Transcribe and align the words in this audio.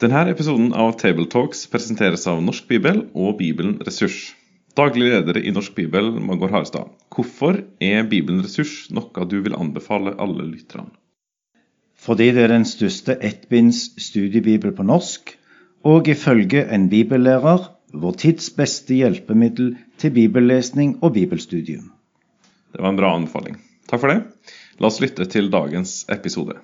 Denne 0.00 0.22
episoden 0.32 0.70
av 0.72 0.94
Tabletalks 0.96 1.66
presenteres 1.68 2.22
av 2.30 2.38
Norsk 2.40 2.70
Bibel 2.70 3.02
og 3.12 3.34
Bibelen 3.36 3.74
Ressurs. 3.84 4.30
Daglig 4.72 5.10
leder 5.10 5.36
i 5.36 5.50
Norsk 5.52 5.74
Bibel, 5.76 6.08
Magor 6.24 6.48
Harestad. 6.54 6.88
Hvorfor 7.12 7.58
er 7.84 8.06
Bibelen 8.08 8.40
Ressurs 8.40 8.86
noe 8.96 9.26
du 9.28 9.34
vil 9.44 9.58
anbefale 9.58 10.14
alle 10.16 10.46
lytterne? 10.46 10.88
Fordi 12.00 12.30
det 12.32 12.46
er 12.46 12.54
den 12.54 12.64
største 12.64 13.18
ettbinds 13.20 13.82
studiebibel 14.00 14.72
på 14.72 14.88
norsk, 14.88 15.34
og 15.84 16.08
ifølge 16.08 16.64
en 16.72 16.88
bibellærer 16.88 17.68
vår 17.92 18.18
tids 18.24 18.48
beste 18.56 18.96
hjelpemiddel 19.02 19.74
til 20.00 20.16
bibellesning 20.16 20.96
og 21.04 21.12
bibelstudium. 21.18 21.92
Det 22.72 22.80
var 22.80 22.94
en 22.94 23.04
bra 23.04 23.12
anbefaling. 23.20 23.60
Takk 23.92 24.00
for 24.00 24.16
det. 24.16 24.22
La 24.80 24.88
oss 24.88 25.04
lytte 25.04 25.28
til 25.28 25.52
dagens 25.52 26.06
episode. 26.08 26.56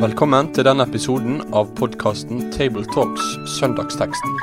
Velkommen 0.00 0.46
til 0.56 0.64
denne 0.64 0.86
episoden 0.88 1.42
av 1.52 1.74
podkasten 1.76 2.46
Tabletalks 2.54 3.24
Søndagsteksten, 3.58 4.38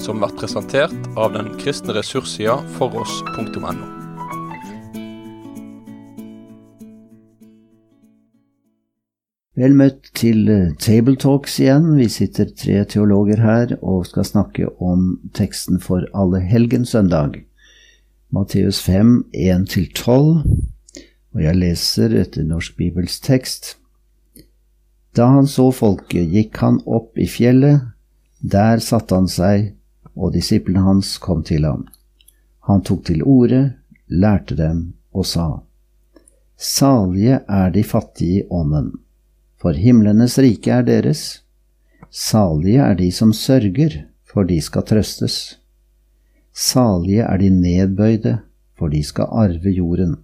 som 0.00 0.22
blir 0.22 0.30
presentert 0.38 0.94
av 1.20 1.34
den 1.34 1.50
kristne 1.60 1.92
ressurssida 1.98 2.54
foross.no. 2.78 3.72
Vel 9.60 9.76
møtt 9.76 10.08
til 10.16 10.48
eh, 10.48 10.72
Tabletalks 10.80 11.58
igjen. 11.60 11.90
Vi 11.98 12.08
sitter 12.08 12.48
tre 12.56 12.78
teologer 12.88 13.44
her 13.44 13.76
og 13.82 14.08
skal 14.08 14.24
snakke 14.30 14.70
om 14.80 15.18
teksten 15.36 15.82
for 15.84 16.08
alle 16.16 16.40
helgensøndag. 16.40 17.36
Matteus 18.32 18.80
5, 18.88 19.26
1-12. 19.36 20.32
Og 21.36 21.44
jeg 21.44 21.60
leser 21.60 22.16
etter 22.24 22.48
Norsk 22.48 22.80
Bibels 22.80 23.20
tekst. 23.20 23.74
Da 25.12 25.26
han 25.28 25.46
så 25.46 25.68
folket, 25.72 26.30
gikk 26.32 26.56
han 26.64 26.80
opp 26.86 27.18
i 27.18 27.26
fjellet. 27.28 27.80
Der 28.40 28.80
satte 28.80 29.14
han 29.14 29.28
seg, 29.28 29.74
og 30.16 30.32
disiplene 30.32 30.86
hans 30.86 31.18
kom 31.20 31.42
til 31.44 31.66
ham. 31.68 31.84
Han 32.68 32.82
tok 32.86 33.04
til 33.08 33.22
orde, 33.22 33.62
lærte 34.08 34.56
dem 34.56 34.92
og 35.12 35.26
sa, 35.28 35.48
Salige 36.56 37.40
er 37.48 37.72
de 37.74 37.82
fattige 37.82 38.42
i 38.42 38.46
ånden, 38.50 38.92
for 39.58 39.74
himlenes 39.74 40.38
rike 40.38 40.70
er 40.70 40.84
deres. 40.86 41.42
Salige 42.08 42.84
er 42.84 42.94
de 42.94 43.10
som 43.12 43.32
sørger, 43.34 44.04
for 44.24 44.46
de 44.48 44.60
skal 44.62 44.86
trøstes. 44.86 45.58
Salige 46.52 47.24
er 47.26 47.40
de 47.42 47.50
nedbøyde, 47.50 48.38
for 48.78 48.92
de 48.92 49.02
skal 49.02 49.26
arve 49.30 49.72
jorden. 49.74 50.16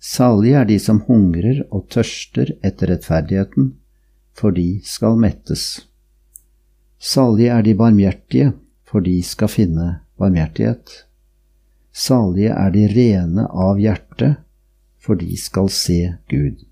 Salige 0.00 0.56
er 0.56 0.64
de 0.64 0.78
som 0.78 1.00
hungrer 1.06 1.64
og 1.70 1.88
tørster 1.90 2.54
etter 2.64 2.92
rettferdigheten, 2.92 3.74
for 4.38 4.54
de 4.54 4.80
skal 4.86 5.18
mettes. 5.18 5.64
Salige 6.98 7.50
er 7.50 7.62
de 7.62 7.74
barmhjertige, 7.74 8.52
for 8.86 9.02
de 9.02 9.18
skal 9.22 9.50
finne 9.50 9.88
barmhjertighet. 10.18 11.04
Salige 11.92 12.54
er 12.54 12.70
de 12.74 12.86
rene 12.92 13.46
av 13.50 13.80
hjerte, 13.82 14.36
for 15.02 15.18
de 15.18 15.36
skal 15.36 15.70
se 15.74 15.98
Gud. 16.30 16.62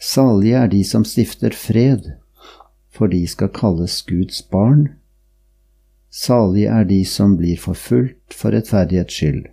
Salige 0.00 0.56
er 0.62 0.72
de 0.72 0.82
som 0.84 1.04
stifter 1.04 1.52
fred, 1.56 2.14
for 2.88 3.12
de 3.12 3.26
skal 3.28 3.52
kalles 3.52 4.00
Guds 4.08 4.40
barn. 4.42 4.88
Salige 6.10 6.72
er 6.72 6.88
de 6.88 7.02
som 7.04 7.36
blir 7.36 7.60
forfulgt 7.60 8.32
for 8.32 8.56
rettferdighets 8.56 9.16
skyld, 9.16 9.46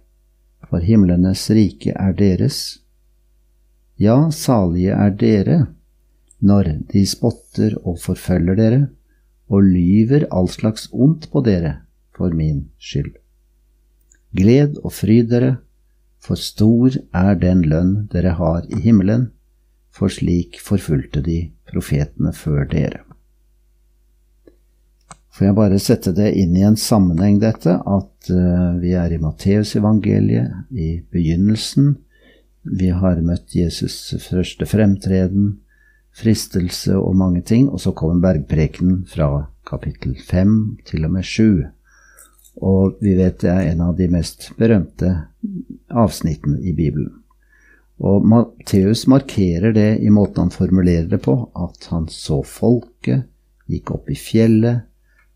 for 0.70 0.80
himlenes 0.80 1.50
rike 1.52 1.92
er 2.00 2.16
deres. 2.16 2.80
Ja, 4.00 4.30
salige 4.32 4.96
er 4.96 5.12
dere 5.12 5.58
når 6.44 6.70
de 6.92 7.06
spotter 7.08 7.78
og 7.84 8.02
forfølger 8.04 8.60
dere 8.60 8.82
og 9.48 9.64
lyver 9.64 10.28
all 10.32 10.50
slags 10.52 10.90
ondt 10.92 11.30
på 11.32 11.44
dere 11.46 11.78
for 12.16 12.34
min 12.36 12.68
skyld. 12.80 13.14
Gled 14.34 14.80
og 14.82 14.92
fryd 14.96 15.30
dere, 15.30 15.56
for 16.24 16.40
stor 16.40 16.96
er 17.14 17.36
den 17.40 17.64
lønn 17.68 17.96
dere 18.12 18.36
har 18.40 18.64
i 18.72 18.82
himmelen, 18.82 19.30
for 19.94 20.10
slik 20.10 20.58
forfulgte 20.64 21.22
de 21.22 21.40
profetene 21.70 22.34
før 22.34 22.66
dere. 22.72 23.04
Får 25.34 25.48
jeg 25.48 25.58
bare 25.58 25.82
sette 25.82 26.14
det 26.14 26.30
inn 26.38 26.54
i 26.58 26.66
en 26.66 26.78
sammenheng, 26.78 27.40
dette, 27.42 27.74
at 27.74 28.30
uh, 28.30 28.78
vi 28.82 28.94
er 28.98 29.14
i 29.14 29.22
Matteusevangeliet, 29.22 30.70
i 30.70 31.00
begynnelsen. 31.10 31.96
Vi 32.64 32.92
har 32.94 33.22
møtt 33.26 33.56
Jesus' 33.58 34.14
første 34.22 34.68
fremtreden, 34.70 35.63
fristelse 36.14 36.98
og 36.98 37.16
mange 37.18 37.42
ting, 37.42 37.70
og 37.70 37.82
så 37.82 37.94
kommer 37.96 38.22
bergprekenen 38.22 39.04
fra 39.10 39.48
kapittel 39.68 40.16
5 40.20 40.78
til 40.86 41.06
og 41.08 41.16
med 41.16 41.26
7. 41.26 41.64
Og 42.62 42.98
vi 43.02 43.16
vet 43.18 43.42
det 43.42 43.50
er 43.50 43.72
en 43.72 43.82
av 43.82 43.98
de 43.98 44.08
mest 44.14 44.52
berømte 44.60 45.10
avsnittene 45.90 46.62
i 46.62 46.74
Bibelen. 46.78 47.24
Og 48.04 48.26
Matteus 48.26 49.06
markerer 49.08 49.74
det 49.74 49.90
i 50.02 50.10
måten 50.10 50.46
han 50.46 50.54
formulerer 50.54 51.08
det 51.10 51.22
på, 51.24 51.38
at 51.56 51.90
han 51.94 52.08
så 52.12 52.42
folket, 52.46 53.30
gikk 53.70 53.94
opp 53.96 54.10
i 54.12 54.18
fjellet, 54.20 54.84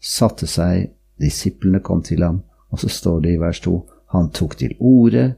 satte 0.04 0.50
seg, 0.50 0.92
disiplene 1.18 1.82
kom 1.82 2.04
til 2.06 2.26
ham, 2.26 2.42
og 2.70 2.82
så 2.82 2.90
står 2.92 3.22
det 3.24 3.34
i 3.34 3.42
vers 3.42 3.62
2, 3.64 3.78
han 4.14 4.30
tok 4.36 4.58
til 4.60 4.76
orde, 4.80 5.30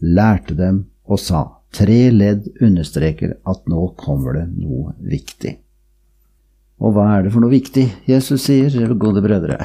lærte 0.00 0.56
dem 0.56 0.84
og 1.04 1.20
sa. 1.20 1.59
Tre 1.74 1.98
ledd 2.10 2.48
understreker 2.60 3.36
at 3.46 3.66
nå 3.70 3.90
kommer 3.98 4.40
det 4.40 4.46
noe 4.58 4.94
viktig. 5.06 5.54
Og 6.80 6.94
hva 6.96 7.06
er 7.14 7.26
det 7.26 7.32
for 7.34 7.44
noe 7.44 7.52
viktig 7.52 7.84
Jesus 8.08 8.46
sier, 8.48 8.94
gode 8.98 9.22
brødre? 9.22 9.58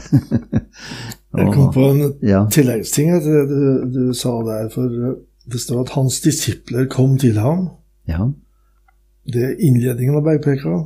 Jeg 1.36 1.52
kom 1.52 1.72
på 1.74 1.86
en 1.92 2.02
ja. 2.24 2.44
tilleggsting 2.52 3.14
til 3.24 3.34
det 3.34 3.46
du, 3.50 3.64
du, 3.92 4.04
sa 4.16 4.36
der. 4.48 4.68
For 4.72 5.16
det 5.52 5.62
står 5.62 5.86
at 5.86 5.96
hans 5.96 6.20
disipler 6.24 6.88
kom 6.92 7.18
til 7.20 7.40
ham. 7.42 7.70
Ja. 8.08 8.30
Det 9.26 9.42
er 9.42 9.64
innledningen 9.64 10.20
av 10.20 10.28
bergpreka. 10.28 10.84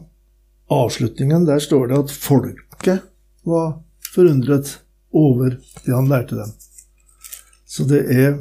Avslutningen, 0.73 1.47
der 1.49 1.61
står 1.61 1.89
det 1.89 1.99
at 2.05 2.13
folket 2.13 3.05
var 3.45 3.79
forundret 4.13 4.77
over 5.13 5.57
det 5.85 5.93
han 5.93 6.09
lærte 6.09 6.37
dem. 6.37 6.53
Så 7.69 7.85
det 7.89 8.05
er 8.09 8.37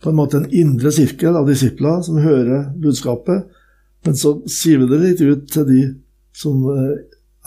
på 0.00 0.10
en 0.10 0.16
måte 0.16 0.40
en 0.40 0.50
indre 0.50 0.92
sirkel 0.92 1.36
av 1.36 1.48
disipler 1.48 2.00
som 2.02 2.20
hører 2.22 2.70
budskapet, 2.80 3.48
men 4.06 4.16
så 4.16 4.38
siver 4.48 4.88
det 4.88 5.00
litt 5.02 5.20
ut 5.20 5.50
til 5.52 5.66
de 5.68 5.80
som 6.36 6.62
eh, 6.72 6.94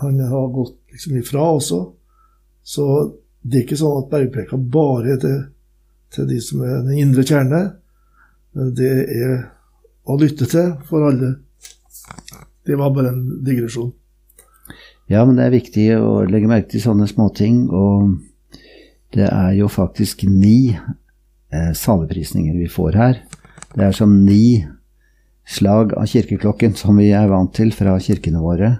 han 0.03 0.19
har 0.19 0.51
gått 0.53 0.75
liksom 0.93 1.17
ifra 1.17 1.47
også. 1.55 1.79
Så 2.63 2.85
det 3.41 3.57
er 3.57 3.65
ikke 3.65 3.79
sånn 3.79 4.03
at 4.03 4.11
bergpreka 4.11 4.57
bare 4.57 5.15
er 5.15 5.23
til, 5.23 5.39
til 6.13 6.29
de 6.29 6.37
som 6.43 6.61
er 6.65 6.83
den 6.85 7.01
indre 7.01 7.25
kjerne. 7.27 7.63
Det 8.53 8.93
er 9.09 9.35
å 10.05 10.17
lytte 10.19 10.47
til 10.49 10.75
for 10.87 11.09
alle. 11.09 11.33
Det 12.63 12.77
var 12.79 12.93
bare 12.95 13.11
en 13.15 13.23
digresjon. 13.43 13.91
Ja, 15.11 15.25
men 15.25 15.35
det 15.35 15.47
er 15.47 15.55
viktig 15.57 15.87
å 15.97 16.21
legge 16.29 16.49
merke 16.49 16.71
til 16.71 16.83
sånne 16.83 17.09
småting. 17.09 17.65
Og 17.73 18.13
det 19.15 19.27
er 19.27 19.51
jo 19.57 19.67
faktisk 19.71 20.23
ni 20.29 20.75
eh, 21.53 21.71
saleprisninger 21.77 22.57
vi 22.57 22.69
får 22.71 22.97
her. 22.97 23.19
Det 23.73 23.85
er 23.87 23.95
som 23.95 24.15
ni 24.25 24.65
slag 25.49 25.93
av 25.99 26.07
kirkeklokken 26.07 26.75
som 26.79 26.97
vi 26.99 27.11
er 27.15 27.29
vant 27.31 27.53
til 27.55 27.73
fra 27.75 27.95
kirkene 28.01 28.41
våre. 28.43 28.73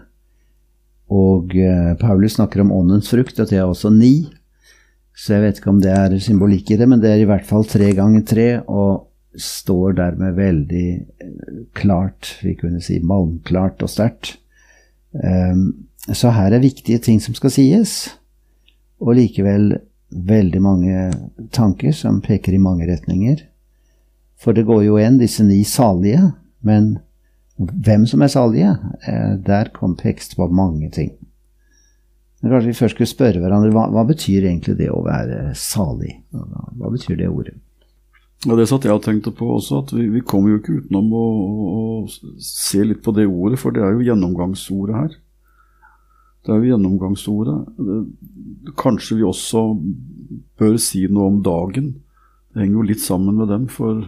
Og 1.14 1.56
eh, 1.60 1.94
Paulus 2.00 2.38
snakker 2.38 2.64
om 2.64 2.74
åndens 2.74 3.12
frukt, 3.14 3.40
at 3.40 3.52
det 3.52 3.60
er 3.60 3.68
også 3.68 3.92
ni. 3.94 4.30
Så 5.14 5.36
jeg 5.36 5.44
vet 5.44 5.60
ikke 5.60 5.74
om 5.74 5.82
det 5.84 5.94
er 5.94 6.16
symbolikk 6.24 6.74
i 6.74 6.80
det, 6.80 6.88
men 6.90 7.02
det 7.04 7.12
er 7.14 7.24
i 7.24 7.28
hvert 7.30 7.46
fall 7.46 7.68
tre 7.70 7.92
ganger 7.94 8.24
tre, 8.26 8.48
og 8.66 9.10
står 9.34 9.96
dermed 9.98 10.38
veldig 10.38 10.88
eh, 10.94 11.60
klart, 11.78 12.36
vi 12.46 12.56
kunne 12.58 12.82
si 12.86 13.00
malmklart 13.04 13.86
og 13.86 13.92
sterkt. 13.92 14.38
Så 15.14 16.32
her 16.34 16.56
er 16.56 16.64
viktige 16.64 16.98
ting 16.98 17.20
som 17.22 17.36
skal 17.38 17.52
sies, 17.54 17.92
og 18.98 19.14
likevel 19.14 19.76
veldig 20.14 20.62
mange 20.62 21.08
tanker 21.56 21.96
som 21.96 22.22
peker 22.22 22.54
i 22.54 22.62
mange 22.62 22.88
retninger. 22.90 23.42
For 24.40 24.56
det 24.56 24.66
går 24.68 24.84
jo 24.86 25.00
igjen 25.00 25.20
disse 25.22 25.46
ni 25.48 25.62
salige, 25.68 26.34
men 26.62 26.98
hvem 27.58 28.08
som 28.10 28.24
er 28.26 28.32
salige, 28.34 28.72
eh, 29.08 29.36
der 29.46 29.72
kom 29.74 29.96
tekst 29.96 30.36
på 30.38 30.48
mange 30.52 30.90
ting. 30.92 31.14
Men 32.42 32.52
kanskje 32.52 32.74
vi 32.74 32.80
først 32.80 32.98
skulle 32.98 33.08
spørre 33.08 33.40
hverandre 33.40 33.72
hva, 33.72 33.86
hva 33.94 34.04
betyr 34.08 34.50
egentlig 34.50 34.76
det 34.82 34.90
å 34.92 35.04
være 35.06 35.54
salig? 35.56 36.18
Hva, 36.34 36.66
hva 36.76 36.92
betyr 36.92 37.22
det 37.22 37.30
ordet? 37.32 37.56
Ja, 38.44 38.58
Det 38.60 38.68
satt 38.68 38.84
jeg 38.84 38.92
og 38.92 39.04
tenkte 39.06 39.32
på 39.32 39.48
også, 39.56 39.84
at 39.86 39.94
vi, 39.96 40.10
vi 40.12 40.22
kommer 40.28 40.52
jo 40.52 40.60
ikke 40.60 40.82
utenom 40.82 41.14
å, 41.16 41.28
å, 41.64 41.84
se 42.44 42.84
litt 42.84 43.00
på 43.06 43.14
det 43.16 43.30
ordet, 43.30 43.62
for 43.62 43.72
det 43.72 43.86
er 43.86 43.96
jo 43.96 44.04
gjennomgangsordet 44.10 44.98
her. 44.98 45.14
Det 46.44 46.52
er 46.52 46.60
jo 46.60 46.74
gjennomgangsordet. 46.74 47.60
Kanskje 48.80 49.20
vi 49.20 49.28
også 49.28 49.64
bør 50.60 50.76
si 50.82 51.06
noe 51.08 51.32
om 51.32 51.40
dagen. 51.46 51.94
Det 52.52 52.64
henger 52.64 52.80
jo 52.82 52.88
litt 52.90 53.04
sammen 53.04 53.40
med 53.40 53.52
dem. 53.54 53.70
For 53.72 54.04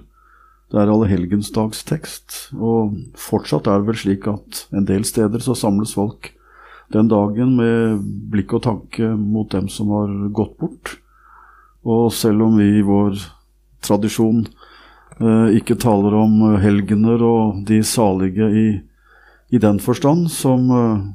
Det 0.65 0.81
er 0.81 0.89
allehelgensdagstekst, 0.89 2.55
og 2.57 2.95
fortsatt 3.21 3.67
er 3.69 3.79
det 3.79 3.87
vel 3.87 3.99
slik 4.01 4.25
at 4.27 4.63
en 4.73 4.87
del 4.89 5.05
steder 5.05 5.39
så 5.39 5.53
samles 5.55 5.93
folk 5.93 6.31
den 6.93 7.09
dagen 7.09 7.55
med 7.57 8.01
blikk 8.31 8.55
og 8.57 8.63
tanke 8.65 9.11
mot 9.17 9.49
dem 9.53 9.69
som 9.71 9.91
har 9.93 10.11
gått 10.35 10.55
bort. 10.61 10.95
Og 11.85 12.09
selv 12.13 12.47
om 12.47 12.57
vi 12.59 12.79
i 12.79 12.85
vår 12.85 13.17
tradisjon 13.85 14.45
eh, 15.21 15.57
ikke 15.59 15.77
taler 15.81 16.17
om 16.17 16.39
helgener 16.61 17.21
og 17.25 17.61
de 17.69 17.81
salige 17.85 18.49
i, 18.49 18.67
i 19.53 19.61
den 19.61 19.79
forstand 19.81 20.29
som 20.33 20.69
eh, 20.73 21.05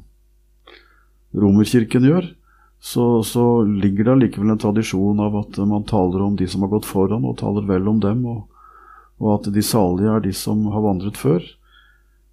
Romerkirken 1.37 2.05
gjør, 2.07 2.29
så, 2.81 3.05
så 3.23 3.61
ligger 3.63 4.07
det 4.07 4.13
allikevel 4.15 4.53
en 4.53 4.61
tradisjon 4.61 5.19
av 5.21 5.35
at 5.43 5.59
man 5.69 5.85
taler 5.87 6.23
om 6.25 6.35
de 6.35 6.47
som 6.49 6.65
har 6.65 6.71
gått 6.73 6.89
foran, 6.89 7.27
og 7.27 7.37
taler 7.39 7.67
vel 7.69 7.87
om 7.91 8.01
dem. 8.03 8.25
og 8.25 8.47
og 9.21 9.35
at 9.37 9.51
de 9.53 9.63
salige 9.63 10.09
er 10.09 10.23
de 10.23 10.33
som 10.33 10.63
har 10.73 10.83
vandret 10.83 11.19
før. 11.19 11.43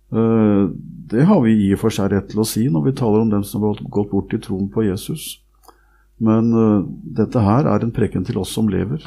Eh, 0.08 0.70
det 1.12 1.26
har 1.28 1.42
vi 1.44 1.52
i 1.66 1.68
og 1.76 1.82
for 1.82 1.94
seg 1.94 2.14
rett 2.14 2.30
til 2.32 2.40
å 2.40 2.48
si 2.48 2.64
når 2.72 2.88
vi 2.88 2.96
taler 2.96 3.26
om 3.26 3.32
dem 3.32 3.44
som 3.44 3.66
har 3.66 3.82
gått 3.92 4.10
bort 4.14 4.32
i 4.32 4.40
troen 4.44 4.70
på 4.72 4.86
Jesus. 4.88 5.36
Men 6.18 6.48
uh, 6.50 6.82
dette 7.14 7.38
her 7.38 7.68
er 7.70 7.84
en 7.84 7.92
preken 7.94 8.24
til 8.26 8.40
oss 8.40 8.50
som 8.50 8.66
lever, 8.66 9.04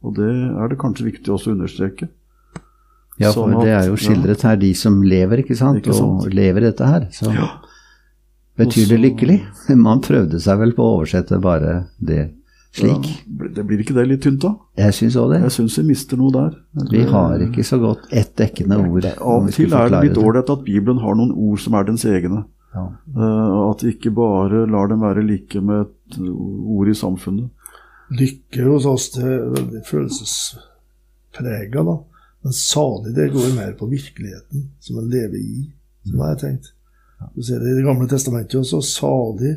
og 0.00 0.14
det 0.16 0.30
er 0.30 0.70
det 0.70 0.78
kanskje 0.80 1.10
viktig 1.10 1.34
også 1.34 1.50
å 1.50 1.52
understreke. 1.52 2.08
Ja, 3.20 3.28
for 3.28 3.42
sånn 3.42 3.58
at, 3.58 3.66
det 3.66 3.74
er 3.76 3.88
jo 3.90 3.98
skildret 4.00 4.46
her 4.48 4.56
de 4.62 4.70
som 4.78 4.96
lever, 5.04 5.42
ikke 5.42 5.58
sant, 5.58 5.82
ikke 5.82 5.92
sant? 5.92 6.24
og 6.24 6.32
lever 6.32 6.64
dette 6.70 6.88
her. 6.88 7.04
Så 7.12 7.28
ja. 7.34 7.50
Betyr 8.58 8.84
Også, 8.84 8.90
det 8.92 9.00
lykkelig? 9.04 9.38
Man 9.86 10.02
prøvde 10.04 10.40
seg 10.42 10.60
vel 10.60 10.74
på 10.76 10.82
å 10.84 10.98
oversette 10.98 11.38
bare 11.42 11.84
det 11.98 12.22
slik. 12.76 13.08
Ja, 13.10 13.48
det 13.56 13.64
Blir 13.66 13.82
ikke 13.82 13.96
det 13.96 14.06
litt 14.08 14.22
tynt, 14.26 14.42
da? 14.44 14.54
Jeg 14.78 14.94
syns 14.96 15.16
òg 15.20 15.34
det. 15.34 15.40
Jeg 15.46 15.52
syns 15.56 15.78
vi 15.80 15.84
mister 15.90 16.16
noe 16.20 16.32
der. 16.34 16.52
Vi 16.92 17.02
har 17.10 17.42
ikke 17.46 17.64
så 17.66 17.76
godt 17.82 18.02
ett 18.14 18.32
dekkende 18.38 18.76
ord. 18.84 19.04
Av 19.16 19.44
og 19.44 19.52
til 19.54 19.74
er 19.74 19.90
det 19.90 20.02
litt 20.08 20.20
ålreit 20.20 20.50
at 20.54 20.66
Bibelen 20.66 21.02
har 21.02 21.14
noen 21.18 21.32
ord 21.34 21.60
som 21.62 21.72
er 21.78 21.84
dens 21.90 22.04
egne. 22.08 22.40
Ja. 22.70 22.84
Uh, 23.16 23.70
at 23.72 23.82
ikke 23.86 24.10
bare 24.14 24.66
lar 24.70 24.86
dem 24.90 25.00
være 25.02 25.26
like 25.26 25.58
med 25.58 25.78
et 25.88 26.18
ord 26.30 26.88
i 26.90 26.94
samfunnet. 26.94 27.48
Lykke 28.14 28.62
hos 28.66 28.86
oss 28.90 29.10
det 29.14 29.26
er 29.26 29.50
veldig 29.54 29.82
følelsesprega, 29.86 31.82
da. 31.86 31.96
Men 32.40 32.52
salig 32.56 33.14
det 33.14 33.32
går 33.34 33.56
mer 33.56 33.72
på 33.78 33.86
virkeligheten 33.90 34.70
som 34.82 34.98
en 34.98 35.10
lever 35.12 35.38
i, 35.38 35.70
som 36.06 36.16
jeg 36.16 36.26
har 36.26 36.38
tenkt. 36.40 36.66
Du 37.34 37.42
ser 37.42 37.60
det 37.60 37.72
i 37.72 37.78
Det 37.78 37.86
gamle 37.86 38.08
testamentet 38.08 38.60
også. 38.60 38.80
Salig 38.84 39.56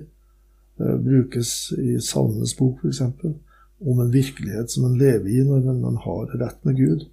Eh, 0.80 0.98
brukes 0.98 1.72
i 1.72 2.00
Salmenes 2.00 2.58
bok, 2.58 2.80
f.eks. 2.84 3.02
Om 3.80 4.00
en 4.00 4.12
virkelighet 4.12 4.72
som 4.72 4.86
en 4.86 4.98
lever 4.98 5.30
i 5.30 5.44
når 5.46 5.74
man 5.82 5.98
har 5.98 6.26
rett 6.40 6.66
med 6.66 6.78
Gud. 6.78 7.06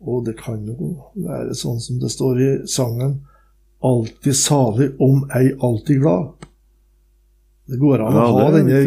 Og 0.00 0.24
det 0.26 0.36
kan 0.38 0.60
jo 0.68 0.90
være 1.14 1.56
sånn 1.56 1.80
som 1.80 1.98
det 2.02 2.12
står 2.12 2.42
i 2.42 2.52
sangen 2.68 3.20
Alltid 3.86 4.34
salig, 4.34 4.86
om 5.04 5.26
ei 5.36 5.50
alltid 5.62 6.00
glad. 6.00 6.46
Det 7.68 7.76
går 7.78 8.00
an 8.02 8.16
å 8.16 8.22
ja, 8.22 8.30
ha 8.32 8.46
denne 8.54 8.78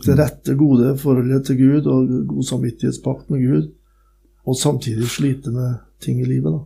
det 0.00 0.14
rette, 0.16 0.54
gode 0.56 0.94
forholdet 0.98 1.44
til 1.46 1.58
Gud 1.58 1.88
og 1.90 2.08
god 2.30 2.46
samvittighetspakt 2.48 3.28
med 3.30 3.44
Gud, 3.44 3.66
og 4.48 4.56
samtidig 4.56 5.10
slite 5.12 5.52
med 5.52 5.76
ting 6.00 6.22
i 6.24 6.26
livet. 6.26 6.56
da. 6.56 6.62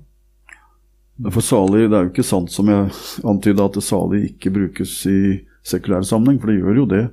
For 1.23 1.41
salig, 1.41 1.91
Det 1.91 1.97
er 1.97 2.07
jo 2.07 2.11
ikke 2.11 2.27
sant 2.27 2.51
som 2.51 2.71
jeg 2.71 2.89
antyda, 3.23 3.69
at 3.69 3.77
det 3.79 3.85
salig 3.87 4.23
ikke 4.33 4.55
brukes 4.55 4.95
i 5.07 5.19
sekulær 5.65 6.03
sammenheng, 6.07 6.41
for 6.43 6.51
det 6.51 6.59
gjør 6.59 6.81
jo 6.83 6.87
det. 6.91 7.05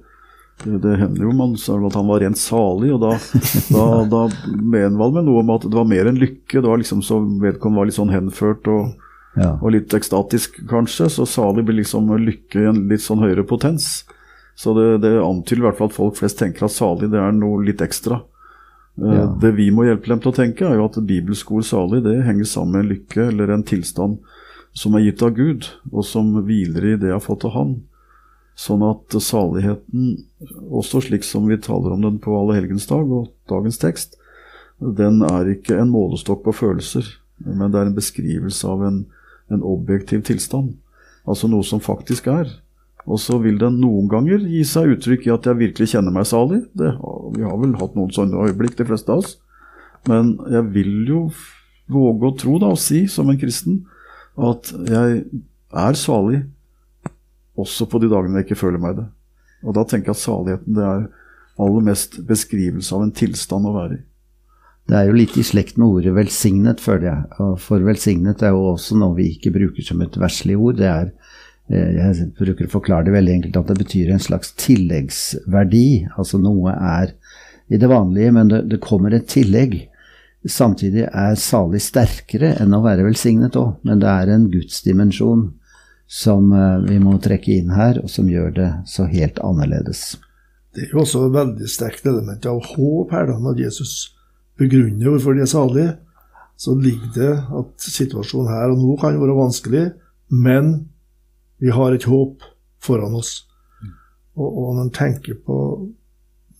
Det, 0.61 0.77
det 0.81 0.95
hender 0.97 1.25
jo 1.25 1.33
man 1.33 1.53
sa 1.57 1.77
at 1.77 1.97
han 1.97 2.09
var 2.09 2.21
rent 2.21 2.37
salig, 2.37 2.91
og 2.93 3.01
da, 3.01 3.13
da, 3.75 3.85
da 4.09 4.23
mener 4.57 4.97
man 4.97 5.13
med 5.15 5.29
noe 5.29 5.43
om 5.43 5.53
at 5.53 5.67
det 5.67 5.77
var 5.77 5.89
mer 5.89 6.09
enn 6.09 6.19
lykke. 6.21 6.57
Det 6.57 6.67
var 6.67 6.81
liksom 6.81 7.05
så 7.05 7.21
Vedkommende 7.21 7.81
var 7.81 7.89
litt 7.89 7.99
sånn 7.99 8.13
henført 8.13 8.69
og, 8.73 8.95
ja. 9.37 9.53
og, 9.59 9.69
litt 9.77 9.93
ekstatisk, 9.93 10.63
kanskje. 10.69 11.09
Så 11.13 11.29
salig 11.29 11.65
blir 11.67 11.81
liksom 11.81 12.09
lykke 12.25 12.65
i 12.65 12.69
en 12.73 12.83
litt 12.89 13.05
sånn 13.05 13.21
høyere 13.21 13.45
potens. 13.47 14.03
Så 14.57 14.73
det, 14.77 14.89
det 15.05 15.13
antyder 15.21 15.61
i 15.61 15.67
hvert 15.69 15.79
fall 15.79 15.93
at 15.93 15.97
folk 15.97 16.17
flest 16.17 16.41
tenker 16.41 16.67
at 16.67 16.73
salig 16.73 17.09
det 17.13 17.21
er 17.21 17.37
noe 17.37 17.61
litt 17.65 17.81
ekstra. 17.85 18.23
Eh, 19.01 19.13
ja. 19.15 19.25
Det 19.41 19.51
vi 19.57 19.69
må 19.73 19.85
hjelpe 19.87 20.11
dem 20.11 20.21
til 20.21 20.31
å 20.31 20.37
tenke, 20.37 20.67
er 20.67 20.77
jo 20.77 20.87
at 20.89 20.99
bibelsk 21.07 21.51
ord 21.55 21.65
salig 21.67 22.03
det 22.05 22.19
henger 22.27 22.49
sammen 22.49 22.75
med 22.75 22.83
en 22.83 22.91
lykke 22.93 23.27
eller 23.31 23.53
en 23.53 23.65
tilstand 23.67 24.19
som 24.77 24.95
er 24.95 25.07
gitt 25.07 25.23
av 25.25 25.33
Gud, 25.35 25.67
og 25.91 26.05
som 26.07 26.29
hviler 26.45 26.93
i 26.93 26.97
det 26.99 27.09
jeg 27.09 27.17
har 27.17 27.23
fått 27.23 27.43
av 27.49 27.55
Han. 27.57 27.73
Sånn 28.55 28.83
at 28.85 29.15
saligheten, 29.23 30.21
også 30.69 31.01
slik 31.03 31.25
som 31.27 31.47
vi 31.49 31.57
taler 31.59 31.95
om 31.95 32.03
den 32.05 32.19
på 32.23 32.35
Allehelgensdag 32.37 33.09
og 33.11 33.31
dagens 33.51 33.79
tekst, 33.81 34.15
den 34.81 35.21
er 35.25 35.49
ikke 35.51 35.77
en 35.77 35.91
målestokk 35.91 36.45
på 36.45 36.55
følelser, 36.55 37.07
men 37.43 37.73
det 37.73 37.81
er 37.81 37.89
en 37.89 37.97
beskrivelse 37.97 38.67
av 38.69 38.85
en, 38.85 39.03
en 39.51 39.65
objektiv 39.65 40.23
tilstand. 40.29 40.75
Altså 41.27 41.49
noe 41.51 41.65
som 41.67 41.83
faktisk 41.83 42.29
er. 42.31 42.49
Og 43.09 43.17
så 43.21 43.37
vil 43.41 43.57
den 43.61 43.79
noen 43.81 44.09
ganger 44.11 44.43
gi 44.45 44.61
seg 44.67 44.95
uttrykk 44.95 45.25
i 45.27 45.33
at 45.33 45.47
jeg 45.49 45.59
virkelig 45.61 45.89
kjenner 45.93 46.13
meg 46.13 46.27
salig. 46.29 46.61
Det, 46.77 46.91
vi 47.35 47.45
har 47.45 47.57
vel 47.61 47.73
hatt 47.79 47.95
noen 47.97 48.13
sånne 48.13 48.45
øyeblikk, 48.45 48.75
de 48.77 48.87
fleste 48.87 49.13
av 49.13 49.23
oss. 49.23 49.37
Men 50.09 50.35
jeg 50.51 50.67
vil 50.75 50.93
jo 51.09 51.21
våge 51.91 52.29
å 52.29 52.35
tro, 52.37 52.57
da, 52.61 52.71
og 52.73 52.81
si 52.81 53.03
som 53.11 53.29
en 53.31 53.39
kristen, 53.41 53.81
at 54.37 54.69
jeg 54.87 55.23
er 55.81 55.97
salig 55.99 56.43
også 57.59 57.87
på 57.89 57.99
de 58.01 58.09
dagene 58.11 58.39
jeg 58.39 58.49
ikke 58.49 58.61
føler 58.61 58.81
meg 58.81 59.01
det. 59.01 59.07
Og 59.65 59.75
da 59.77 59.83
tenker 59.85 60.11
jeg 60.11 60.17
at 60.17 60.23
saligheten 60.23 60.77
det 60.77 60.85
er 60.85 61.03
aller 61.61 61.83
mest 61.85 62.17
beskrivelse 62.25 62.95
av 62.95 63.05
en 63.05 63.13
tilstand 63.13 63.67
å 63.69 63.75
være 63.75 63.99
i. 63.99 64.03
Det 64.89 64.97
er 64.97 65.07
jo 65.07 65.15
litt 65.15 65.35
i 65.37 65.43
slekt 65.45 65.77
med 65.77 65.87
ordet 65.87 66.13
velsignet, 66.15 66.81
føler 66.83 67.05
jeg. 67.07 67.49
For 67.63 67.83
velsignet 67.85 68.41
er 68.43 68.55
jo 68.55 68.71
også 68.73 68.97
noe 68.99 69.15
vi 69.19 69.29
ikke 69.35 69.53
bruker 69.53 69.85
som 69.85 70.01
et 70.03 70.17
verslig 70.19 70.57
ord. 70.57 70.79
Det 70.81 70.89
er, 70.89 71.11
jeg 71.71 72.31
bruker 72.37 72.67
å 72.67 72.73
forklare 72.73 73.07
det 73.07 73.15
veldig 73.15 73.37
enkelt, 73.37 73.59
at 73.61 73.71
det 73.71 73.83
betyr 73.85 74.11
en 74.11 74.23
slags 74.23 74.51
tilleggsverdi. 74.59 75.87
Altså 76.19 76.39
noe 76.41 76.73
er 76.75 77.15
i 77.71 77.79
det 77.79 77.89
vanlige, 77.91 78.33
men 78.35 78.51
det, 78.51 78.65
det 78.71 78.81
kommer 78.83 79.15
et 79.15 79.29
tillegg. 79.31 79.77
Samtidig 80.49 81.05
er 81.05 81.37
salig 81.37 81.83
sterkere 81.85 82.55
enn 82.59 82.73
å 82.73 82.81
være 82.83 83.05
velsignet 83.05 83.55
òg, 83.59 83.75
men 83.85 84.01
det 84.01 84.09
er 84.09 84.33
en 84.33 84.49
gudsdimensjon 84.51 85.47
som 86.11 86.49
eh, 86.51 86.77
vi 86.89 86.97
må 86.99 87.15
trekke 87.23 87.53
inn 87.59 87.71
her, 87.71 88.01
og 88.01 88.09
som 88.11 88.27
gjør 88.27 88.55
det 88.57 88.69
så 88.89 89.05
helt 89.07 89.39
annerledes. 89.45 90.17
Det 90.75 90.87
er 90.87 90.95
jo 90.95 91.03
også 91.03 91.25
et 91.27 91.35
veldig 91.35 91.69
sterkt 91.69 92.07
element 92.09 92.47
av 92.49 92.59
håp 92.73 93.13
her, 93.15 93.29
da, 93.29 93.37
når 93.39 93.61
Jesus 93.67 93.93
begrunner 94.59 95.11
hvorfor 95.11 95.37
de 95.37 95.45
er 95.45 95.51
salige. 95.51 95.93
Så 96.59 96.75
ligger 96.77 97.13
det 97.15 97.31
at 97.57 97.85
situasjonen 97.87 98.51
her 98.51 98.73
og 98.73 98.81
nå 98.81 98.97
kan 99.01 99.17
være 99.21 99.37
vanskelig, 99.37 99.85
men 100.31 100.73
vi 101.61 101.71
har 101.73 101.93
et 101.93 102.07
håp 102.09 102.45
foran 102.81 103.15
oss. 103.17 103.43
Og, 104.37 104.47
og 104.47 104.69
når 104.75 104.85
en 104.87 104.95
tenker 104.95 105.37
på 105.45 105.57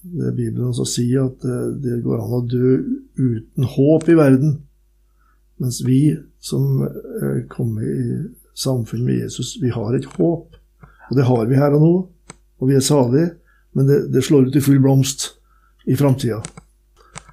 det 0.01 0.33
Bibelen 0.33 0.71
også 0.71 0.85
sier, 0.89 1.27
at 1.29 1.41
det, 1.45 1.81
det, 1.83 2.01
går 2.05 2.21
an 2.23 2.37
å 2.39 2.45
dø 2.49 2.77
uten 3.21 3.67
håp 3.75 4.09
i 4.09 4.17
verden, 4.17 4.55
mens 5.61 5.81
vi 5.85 6.15
som 6.41 6.81
kommer 7.53 7.85
i 7.85 8.05
samfunn 8.57 9.05
med 9.05 9.21
Jesus. 9.21 9.59
Vi 9.61 9.69
har 9.73 9.93
et 9.93 10.07
håp, 10.17 10.57
og 11.09 11.17
det 11.17 11.27
har 11.27 11.45
vi 11.49 11.59
her 11.59 11.77
og 11.77 11.85
nå. 11.85 11.93
Og 12.61 12.69
vi 12.69 12.77
er 12.77 12.85
salige, 12.85 13.35
men 13.77 13.87
det, 13.89 14.03
det 14.13 14.25
slår 14.25 14.49
ut 14.49 14.57
i 14.57 14.63
full 14.63 14.81
blomst 14.81 15.31
i 15.89 15.97
framtida. 15.97 16.41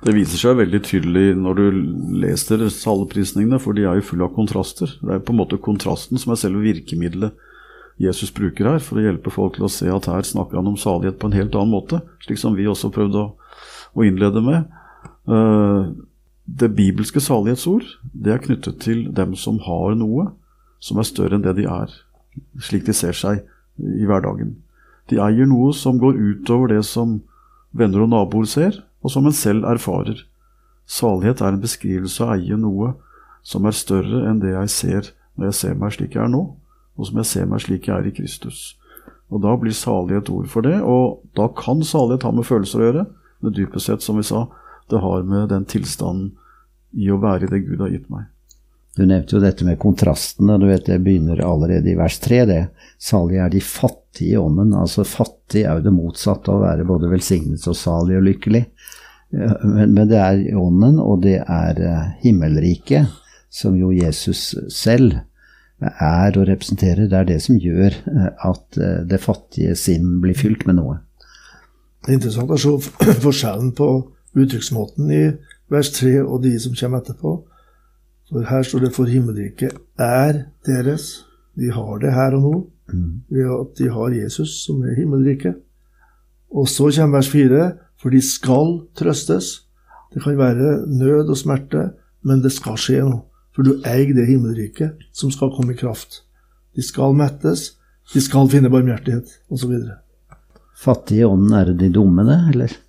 Det 0.05 0.15
viser 0.15 0.39
seg 0.39 0.61
veldig 0.61 0.81
tydelig 0.87 1.27
når 1.41 1.59
du 1.59 1.79
leser 2.23 2.69
saleprisningene, 2.71 3.59
for 3.61 3.77
de 3.77 3.89
er 3.89 3.99
jo 3.99 4.07
fulle 4.13 4.29
av 4.29 4.37
kontraster. 4.37 4.93
Det 5.03 5.17
er 5.17 5.25
på 5.25 5.35
en 5.35 5.41
måte 5.41 5.59
kontrasten 5.61 6.21
som 6.21 6.33
er 6.33 6.41
selve 6.41 6.63
virkemidlet 6.63 7.48
Jesus 7.99 8.31
bruker 8.35 8.69
her, 8.71 8.83
for 8.83 8.99
å 8.99 9.03
hjelpe 9.03 9.33
folk 9.35 9.57
til 9.57 9.67
å 9.67 9.73
se 9.73 9.89
at 9.91 10.07
her 10.07 10.27
snakker 10.27 10.61
han 10.61 10.71
om 10.71 10.79
salighet 10.79 11.19
på 11.19 11.29
en 11.29 11.35
helt 11.39 11.57
annen 11.59 11.75
måte, 11.75 12.01
slik 12.23 12.39
som 12.39 12.55
vi 12.55 12.69
også 12.71 12.93
prøvde 12.95 13.25
å, 13.25 13.33
å 13.99 14.07
innlede 14.07 14.43
med. 14.45 14.69
Uh, 15.29 15.91
det 16.49 16.71
bibelske 16.73 17.21
salighetsord 17.21 17.85
det 18.15 18.33
er 18.33 18.45
knyttet 18.45 18.79
til 18.81 19.03
dem 19.13 19.35
som 19.37 19.59
har 19.67 19.99
noe, 19.99 20.31
som 20.81 21.01
er 21.01 21.09
større 21.09 21.37
enn 21.37 21.45
det 21.45 21.57
de 21.59 21.67
er, 21.69 21.93
slik 22.63 22.87
de 22.87 22.95
ser 22.95 23.17
seg 23.19 23.43
i 23.79 24.07
hverdagen. 24.09 24.55
De 25.11 25.19
eier 25.25 25.49
noe 25.49 25.75
som 25.77 25.99
går 26.01 26.17
utover 26.17 26.73
det 26.73 26.85
som 26.87 27.19
venner 27.77 28.05
og 28.05 28.13
naboer 28.15 28.49
ser, 28.49 28.79
og 29.03 29.13
som 29.13 29.27
en 29.29 29.35
selv 29.35 29.67
erfarer. 29.69 30.23
Salighet 30.89 31.43
er 31.43 31.55
en 31.55 31.63
beskrivelse 31.63 32.25
av 32.25 32.33
å 32.33 32.39
eie 32.39 32.57
noe 32.61 32.95
som 33.47 33.67
er 33.69 33.77
større 33.77 34.25
enn 34.29 34.41
det 34.43 34.55
jeg 34.55 34.73
ser 34.73 35.13
når 35.37 35.51
jeg 35.51 35.59
ser 35.59 35.77
meg 35.79 35.95
slik 35.95 36.17
jeg 36.17 36.25
er 36.25 36.33
nå, 36.33 36.43
og 36.99 37.09
som 37.09 37.21
jeg 37.23 37.31
ser 37.31 37.49
meg 37.49 37.63
slik 37.63 37.89
jeg 37.89 37.97
er 37.97 38.11
i 38.11 38.15
Kristus. 38.15 38.75
Og 39.29 39.43
Da 39.45 39.55
blir 39.61 39.77
salighet 39.77 40.27
et 40.27 40.33
ord 40.35 40.49
for 40.49 40.65
det, 40.65 40.81
og 40.83 41.21
da 41.37 41.49
kan 41.53 41.85
salighet 41.85 42.25
ha 42.27 42.33
med 42.33 42.49
følelser 42.49 42.81
å 42.81 42.89
gjøre, 42.89 43.07
men 43.45 43.55
dypest 43.55 43.87
sett, 43.87 44.03
som 44.03 44.19
vi 44.19 44.27
sa, 44.27 44.47
det 44.91 45.03
har 45.05 45.23
med 45.23 45.51
den 45.53 45.69
tilstanden 45.69 46.33
i 46.97 47.11
å 47.13 47.21
være 47.21 47.47
i 47.47 47.53
det 47.53 47.65
Gud 47.67 47.85
har 47.85 47.93
gitt 47.93 48.09
meg. 48.11 48.27
Du 48.97 49.05
nevnte 49.07 49.37
jo 49.37 49.43
dette 49.43 49.63
med 49.63 49.79
kontrastene. 49.79 50.57
du 50.59 50.67
vet 50.67 50.87
Det 50.87 50.99
begynner 50.99 51.45
allerede 51.45 51.91
i 51.93 51.95
vers 51.95 52.19
3. 52.19 52.45
det. 52.47 52.63
Salige 52.99 53.45
er 53.45 53.53
de 53.53 53.61
fattige 53.61 54.33
i 54.33 54.41
ånden. 54.41 54.73
Altså 54.75 55.05
fattig 55.07 55.63
er 55.63 55.79
jo 55.79 55.85
det 55.85 55.93
motsatte 55.95 56.51
av 56.51 56.59
å 56.59 56.65
være 56.65 56.89
både 56.89 57.13
velsignet 57.13 57.63
og 57.69 57.77
salig 57.79 58.17
og 58.19 58.27
lykkelig. 58.27 58.65
Men, 59.31 59.93
men 59.95 60.09
det 60.09 60.19
er 60.19 60.43
ånden, 60.57 60.99
og 60.99 61.23
det 61.23 61.37
er 61.45 61.79
eh, 61.85 62.11
himmelriket, 62.25 63.13
som 63.53 63.77
jo 63.79 63.93
Jesus 63.95 64.57
selv 64.73 65.21
er 65.81 66.39
og 66.39 66.49
representerer. 66.49 67.07
Det 67.07 67.19
er 67.19 67.29
det 67.29 67.43
som 67.43 67.59
gjør 67.59 67.95
eh, 67.95 68.31
at 68.49 68.79
eh, 68.79 69.03
det 69.09 69.21
fattige 69.23 69.77
sinn 69.79 70.19
blir 70.23 70.37
fylt 70.39 70.67
med 70.67 70.79
noe. 70.81 70.99
Det 72.05 72.13
er 72.13 72.19
interessant 72.19 72.55
å 72.55 72.59
se 72.59 72.75
forskjellen 73.27 73.75
på 73.79 73.91
uttrykksmåten 74.39 75.13
i 75.15 75.23
vers 75.73 75.93
3 75.97 76.19
og 76.25 76.43
de 76.45 76.55
som 76.63 76.77
kommer 76.79 77.03
etterpå. 77.03 77.37
For 78.29 78.45
her 78.45 78.63
står 78.63 78.85
det 78.85 78.95
'for 78.95 79.09
himmelriket 79.09 79.73
er 79.99 80.45
deres'. 80.67 81.25
De 81.57 81.71
har 81.73 81.99
det 81.99 82.13
her 82.13 82.35
og 82.37 82.43
nå 82.43 82.57
ved 83.29 83.49
at 83.53 83.79
de 83.79 83.89
har 83.91 84.09
Jesus, 84.15 84.65
som 84.65 84.83
er 84.83 84.95
himmelriket. 84.95 85.57
Og 86.51 86.69
så 86.69 86.91
kommer 86.97 87.19
vers 87.19 87.29
4 87.29 87.73
for 88.01 88.11
de 88.11 88.21
skal 88.23 88.81
trøstes. 88.97 89.65
Det 90.15 90.23
kan 90.23 90.39
være 90.39 90.87
nød 90.87 91.29
og 91.29 91.37
smerte, 91.37 91.91
men 92.23 92.43
det 92.43 92.53
skal 92.53 92.79
skje 92.81 93.03
noe. 93.05 93.25
For 93.57 93.67
du 93.67 93.79
eier 93.89 94.13
det 94.15 94.27
himmelriket 94.29 94.99
som 95.17 95.31
skal 95.35 95.51
komme 95.57 95.75
i 95.75 95.79
kraft. 95.79 96.23
De 96.77 96.83
skal 96.85 97.17
mettes, 97.19 97.73
de 98.15 98.21
skal 98.23 98.49
finne 98.53 98.71
barmhjertighet, 98.71 99.33
osv. 99.51 99.73
Fattige 100.79 101.25
i 101.25 101.27
ånden, 101.27 101.53
er 101.59 101.65
det 101.73 101.79
de 101.81 101.89
dumme, 101.97 102.23
det, 102.29 102.39
eller? 102.55 102.77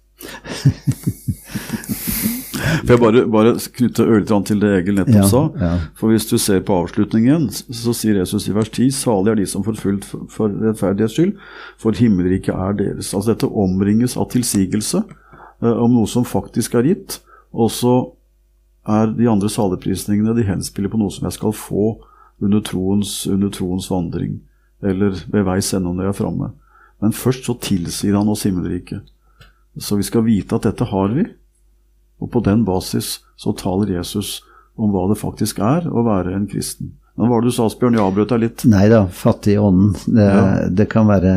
Får 2.79 2.91
jeg 2.95 2.99
bare, 3.01 3.21
bare 3.31 3.51
knytte 3.75 4.05
ørlite 4.05 4.29
grann 4.29 4.45
til 4.47 4.59
det 4.61 4.69
Egil 4.79 4.97
nettopp 4.99 5.15
Ja, 5.15 5.27
sa. 5.29 5.41
ja. 5.61 5.69
For 5.97 6.11
hvis 6.11 6.27
du 6.29 6.35
ser 6.41 6.59
på 6.65 6.75
avslutningen, 6.83 7.47
så 7.53 7.93
sier 7.95 8.19
Jesus 8.19 8.47
i 8.49 8.53
vers 8.55 8.69
10.: 8.69 8.89
Salig 8.95 9.31
er 9.31 9.39
de 9.39 9.45
som 9.49 9.63
forfulgt 9.65 10.05
for 10.09 10.25
for 10.33 10.53
rettferdighets 10.53 11.15
skyld, 11.17 11.33
for 11.81 11.97
himmelriket 11.97 12.53
er 12.53 12.73
deres. 12.79 13.13
Altså 13.13 13.33
dette 13.33 13.47
omringes 13.49 14.17
av 14.17 14.29
tilsigelse 14.33 15.01
eh, 15.63 15.71
om 15.71 15.93
noe 15.95 16.07
som 16.09 16.25
faktisk 16.27 16.75
er 16.75 16.89
gitt, 16.91 17.19
og 17.53 17.71
så 17.73 17.95
er 18.87 19.11
de 19.17 19.27
andre 19.29 19.49
saligprisningene 19.51 20.35
de 20.37 20.45
henspiller 20.47 20.89
på 20.89 20.97
noe 21.01 21.11
som 21.11 21.27
jeg 21.27 21.35
skal 21.37 21.51
få 21.55 21.89
under 22.41 22.61
troens, 22.63 23.25
under 23.27 23.49
troens 23.51 23.89
vandring, 23.91 24.39
eller 24.83 25.17
ved 25.27 25.43
veis 25.47 25.73
ende 25.75 25.91
når 25.91 26.07
jeg 26.07 26.13
er 26.15 26.19
framme. 26.21 26.51
Men 27.03 27.11
først 27.15 27.45
så 27.47 27.55
tilsier 27.59 28.15
han 28.15 28.29
oss 28.31 28.45
himmelriket. 28.47 29.03
Så 29.79 29.95
vi 29.99 30.03
skal 30.07 30.23
vite 30.25 30.55
at 30.55 30.65
dette 30.67 30.87
har 30.89 31.11
vi, 31.15 31.25
og 32.19 32.31
på 32.33 32.41
den 32.43 32.65
basis 32.67 33.19
så 33.39 33.53
taler 33.55 33.91
Jesus 33.97 34.39
om 34.79 34.91
hva 34.91 35.05
det 35.11 35.19
faktisk 35.19 35.59
er 35.63 35.85
å 35.91 36.03
være 36.07 36.33
en 36.35 36.47
kristen. 36.51 36.93
Men 37.19 37.27
hva 37.27 37.35
var 37.35 37.43
det 37.43 37.51
du 37.51 37.55
sa, 37.55 37.65
Asbjørn? 37.67 37.95
Jeg 37.97 38.03
avbrøt 38.05 38.31
deg 38.31 38.41
litt. 38.45 38.63
Nei 38.71 38.85
da, 38.91 39.01
fattig 39.11 39.57
i 39.57 39.59
ånden. 39.59 39.91
Det, 40.07 40.27
Ja. 40.27 40.43
det 40.71 40.85
kan 40.91 41.07
være 41.07 41.33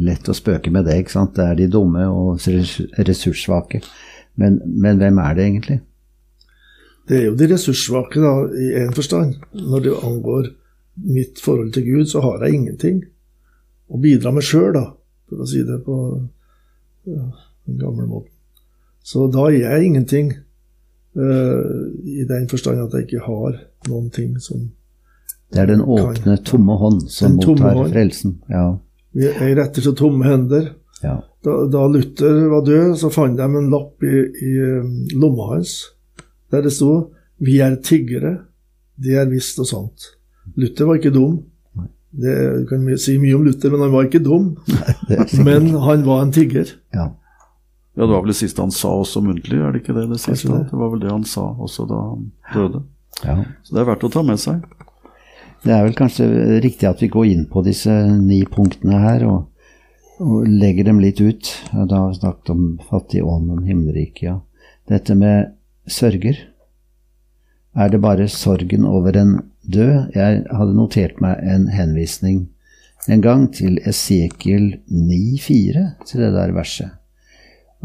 lett 0.00 0.28
å 0.32 0.36
spøke 0.36 0.72
med 0.72 0.86
det, 0.88 0.96
ikke 1.02 1.12
sant. 1.12 1.34
Det 1.36 1.44
er 1.44 1.58
de 1.58 1.66
dumme 1.68 2.06
og 2.08 2.40
ressurssvake. 3.04 3.82
Men, 4.40 4.60
men 4.64 4.96
hvem 5.00 5.20
er 5.20 5.34
det 5.36 5.44
egentlig? 5.44 5.80
Det 7.08 7.18
er 7.18 7.24
jo 7.28 7.34
de 7.36 7.48
ressurssvake, 7.50 8.20
da, 8.22 8.32
i 8.56 8.70
én 8.80 8.94
forstand. 8.96 9.34
Når 9.52 9.82
det 9.84 9.96
angår 10.08 10.46
mitt 11.04 11.40
forhold 11.42 11.72
til 11.74 11.84
Gud, 11.84 12.06
så 12.08 12.22
har 12.24 12.44
jeg 12.44 12.54
ingenting 12.60 13.02
å 13.92 14.00
bidra 14.00 14.32
med 14.32 14.46
sjøl, 14.46 14.70
da, 14.76 14.86
for 15.28 15.42
å 15.44 15.48
si 15.48 15.60
det 15.66 15.80
på 15.84 15.96
ja, 17.10 17.26
den 17.68 17.80
gamle 17.82 18.06
måten. 18.08 18.30
Så 19.04 19.26
da 19.28 19.50
er 19.50 19.58
jeg 19.58 19.90
ingenting, 19.90 20.30
uh, 21.18 21.92
i 22.08 22.24
den 22.28 22.48
forstand 22.48 22.80
at 22.86 22.96
jeg 22.96 23.08
ikke 23.08 23.26
har 23.26 23.58
noen 23.90 24.08
ting 24.14 24.38
som 24.40 24.70
Det 25.52 25.60
er 25.60 25.68
den 25.74 25.84
åpne, 25.84 26.38
tomme 26.42 26.74
hånd 26.80 27.04
som 27.12 27.36
Den 27.36 27.52
mottar 27.52 27.76
hånd. 27.76 27.92
frelsen. 27.92 28.38
Ja, 28.48 28.78
Jeg 29.14 29.58
retter 29.58 29.84
så 29.84 29.92
tomme 29.94 30.24
hender. 30.24 30.72
ja. 31.02 31.20
Da, 31.44 31.66
da 31.68 31.82
Luther 31.86 32.48
var 32.48 32.62
død, 32.64 32.94
så 32.96 33.10
fant 33.12 33.36
de 33.36 33.44
en 33.44 33.68
lapp 33.68 34.00
i, 34.02 34.22
i 34.24 34.52
eh, 34.64 34.86
lomma 35.12 35.50
hans 35.50 35.74
der 36.50 36.62
det 36.62 36.72
sto 36.72 37.10
'Vi 37.40 37.58
er 37.60 37.76
tiggere, 37.82 38.38
det 38.96 39.16
er 39.18 39.26
visst 39.30 39.58
og 39.58 39.66
sant'. 39.66 40.14
Luther 40.56 40.84
var 40.86 40.94
ikke 41.00 41.10
dum. 41.14 41.42
Det 42.14 42.34
du 42.60 42.66
kan 42.66 42.98
si 42.98 43.18
mye 43.18 43.34
om 43.34 43.42
Luther, 43.44 43.70
men 43.70 43.80
han 43.80 43.92
var 43.92 44.04
ikke 44.04 44.22
dum. 44.22 44.56
Men 45.44 45.66
han 45.82 46.04
var 46.06 46.22
en 46.22 46.32
tigger. 46.32 46.66
ja. 46.94 47.08
Ja, 47.96 48.02
Det 48.02 48.10
var 48.10 48.20
vel 48.22 48.28
det 48.32 48.36
siste 48.36 48.60
han 48.62 48.70
sa 48.70 48.88
også 48.88 49.20
muntlig, 49.22 49.58
er 49.58 49.70
det 49.72 49.82
ikke 49.82 49.94
det? 49.94 50.08
Det 50.10 50.20
siste? 50.20 50.48
Det. 50.48 50.70
Det 50.70 50.78
var 50.78 50.90
vel 50.90 51.00
det 51.00 51.10
han 51.10 51.24
sa 51.24 51.40
også 51.58 51.86
da 51.86 51.94
han 51.94 52.32
døde. 52.54 52.82
ja. 53.24 53.44
Så 53.62 53.74
det 53.74 53.80
er 53.80 53.84
verdt 53.86 54.04
å 54.04 54.10
ta 54.10 54.22
med 54.22 54.38
seg. 54.42 54.62
Det 55.64 55.72
er 55.72 55.84
vel 55.84 55.94
kanskje 55.94 56.26
riktig 56.60 56.88
at 56.88 57.00
vi 57.02 57.08
går 57.08 57.24
inn 57.26 57.44
på 57.46 57.62
disse 57.64 57.90
ni 58.20 58.44
punktene 58.44 58.98
her 58.98 59.24
og, 59.26 59.46
og 60.20 60.42
legger 60.46 60.84
dem 60.84 60.98
litt 61.00 61.20
ut. 61.20 61.52
Da 61.72 61.96
har 61.96 62.08
vi 62.08 62.18
snakket 62.18 62.50
om 62.50 62.64
fattig 62.90 63.22
ånd 63.24 63.50
og 63.50 63.62
himmelriket. 63.66 64.22
Ja. 64.22 64.40
Dette 64.88 65.14
med 65.14 65.54
sørger. 65.86 66.38
Er 67.74 67.88
det 67.90 68.00
bare 68.00 68.28
sorgen 68.28 68.84
over 68.84 69.16
en 69.18 69.38
død? 69.62 70.14
Jeg 70.14 70.44
hadde 70.50 70.76
notert 70.76 71.20
meg 71.20 71.40
en 71.42 71.68
henvisning 71.74 72.48
en 73.08 73.20
gang 73.20 73.48
til 73.52 73.80
Esekiel 73.84 74.78
9,4, 74.88 75.80
til 76.08 76.22
det 76.24 76.30
der 76.32 76.52
verset. 76.56 76.94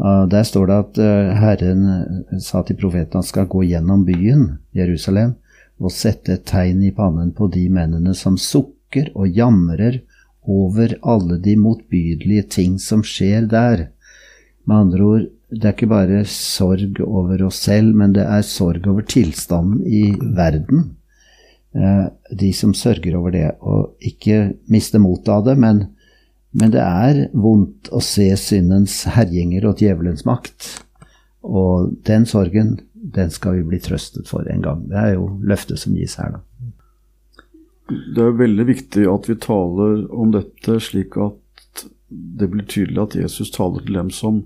Der 0.00 0.44
står 0.48 0.70
det 0.70 0.76
at 0.80 0.98
eh, 1.04 1.32
Herren 1.36 1.82
eh, 1.92 2.38
sa 2.40 2.62
til 2.64 2.78
profeten 2.80 3.10
at 3.10 3.18
han 3.18 3.26
skal 3.28 3.50
gå 3.52 3.66
gjennom 3.68 4.06
byen, 4.06 4.46
Jerusalem, 4.72 5.34
og 5.76 5.92
sette 5.92 6.38
et 6.38 6.46
tegn 6.48 6.80
i 6.88 6.92
pannen 6.96 7.34
på 7.36 7.50
de 7.52 7.66
mennene 7.72 8.14
som 8.16 8.38
sukker 8.40 9.10
og 9.12 9.28
jamrer 9.28 10.00
over 10.48 10.94
alle 11.04 11.36
de 11.44 11.56
motbydelige 11.60 12.46
ting 12.56 12.78
som 12.80 13.04
skjer 13.04 13.44
der. 13.50 13.90
Med 14.64 14.76
andre 14.86 15.04
ord, 15.04 15.28
det 15.50 15.64
er 15.64 15.74
ikke 15.74 15.90
bare 15.90 16.22
sorg 16.30 17.00
over 17.02 17.42
oss 17.48 17.60
selv, 17.66 17.94
men 17.98 18.14
det 18.14 18.22
er 18.22 18.46
sorg 18.46 18.86
over 18.90 19.06
tilstanden 19.06 19.82
i 19.86 20.12
verden. 20.36 20.92
Eh, 21.74 22.06
De 22.38 22.52
som 22.54 22.74
sørger 22.74 23.16
over 23.18 23.34
det, 23.34 23.48
og 23.60 23.96
ikke 24.00 24.54
miste 24.70 25.00
motet 25.02 25.32
av 25.34 25.48
det, 25.48 25.56
men, 25.58 25.88
men 26.52 26.70
det 26.74 26.82
er 26.84 27.24
vondt 27.34 27.90
å 27.90 28.02
se 28.04 28.28
syndens 28.38 29.02
herjinger 29.10 29.66
og 29.66 29.82
djevelens 29.82 30.26
makt. 30.28 30.68
Og 31.42 31.96
den 32.06 32.26
sorgen, 32.30 32.78
den 32.94 33.30
skal 33.34 33.58
vi 33.58 33.66
bli 33.72 33.80
trøstet 33.82 34.28
for 34.28 34.46
en 34.50 34.62
gang. 34.62 34.86
Det 34.90 34.98
er 35.02 35.14
jo 35.16 35.32
løftet 35.42 35.82
som 35.82 35.96
gis 35.98 36.18
her, 36.20 36.38
da. 36.38 36.44
Det 37.90 38.22
er 38.22 38.36
veldig 38.38 38.66
viktig 38.68 39.04
at 39.10 39.26
vi 39.26 39.34
taler 39.42 40.04
om 40.14 40.30
dette 40.30 40.76
slik 40.78 41.16
at 41.18 41.86
det 42.10 42.46
blir 42.52 42.66
tydelig 42.70 43.00
at 43.02 43.16
Jesus 43.18 43.50
taler 43.50 43.82
til 43.82 43.96
dem 43.98 44.12
som, 44.14 44.44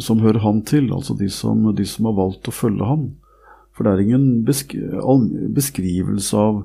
som 0.00 0.22
hører 0.22 0.40
han 0.44 0.62
til, 0.68 0.92
altså 0.94 1.16
de 1.18 1.28
som, 1.32 1.64
de 1.76 1.84
som 1.88 2.08
har 2.08 2.16
valgt 2.16 2.48
å 2.48 2.54
følge 2.54 2.86
han. 2.88 3.10
For 3.72 3.84
det 3.84 3.92
er 3.92 4.04
ingen 4.04 4.26
besk 4.46 4.74
beskrivelse 5.56 6.36
av 6.38 6.62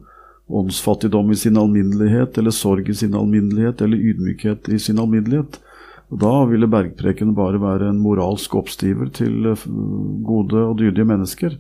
åndsfattigdom 0.48 1.32
i 1.32 1.40
sin 1.40 1.60
alminnelighet, 1.60 2.38
eller 2.38 2.56
sorg 2.56 2.90
i 2.90 2.96
sin 2.96 3.16
alminnelighet, 3.16 3.82
eller 3.84 3.98
ydmykhet 4.12 4.70
i 4.72 4.80
sin 4.80 5.00
alminnelighet. 5.00 5.60
Da 6.08 6.46
ville 6.48 6.70
bergpreken 6.72 7.34
bare 7.36 7.60
være 7.60 7.90
en 7.92 8.00
moralsk 8.00 8.56
oppstiver 8.56 9.10
til 9.12 9.50
eh, 9.52 9.66
gode 10.24 10.62
og 10.62 10.78
dydige 10.80 11.08
mennesker. 11.08 11.58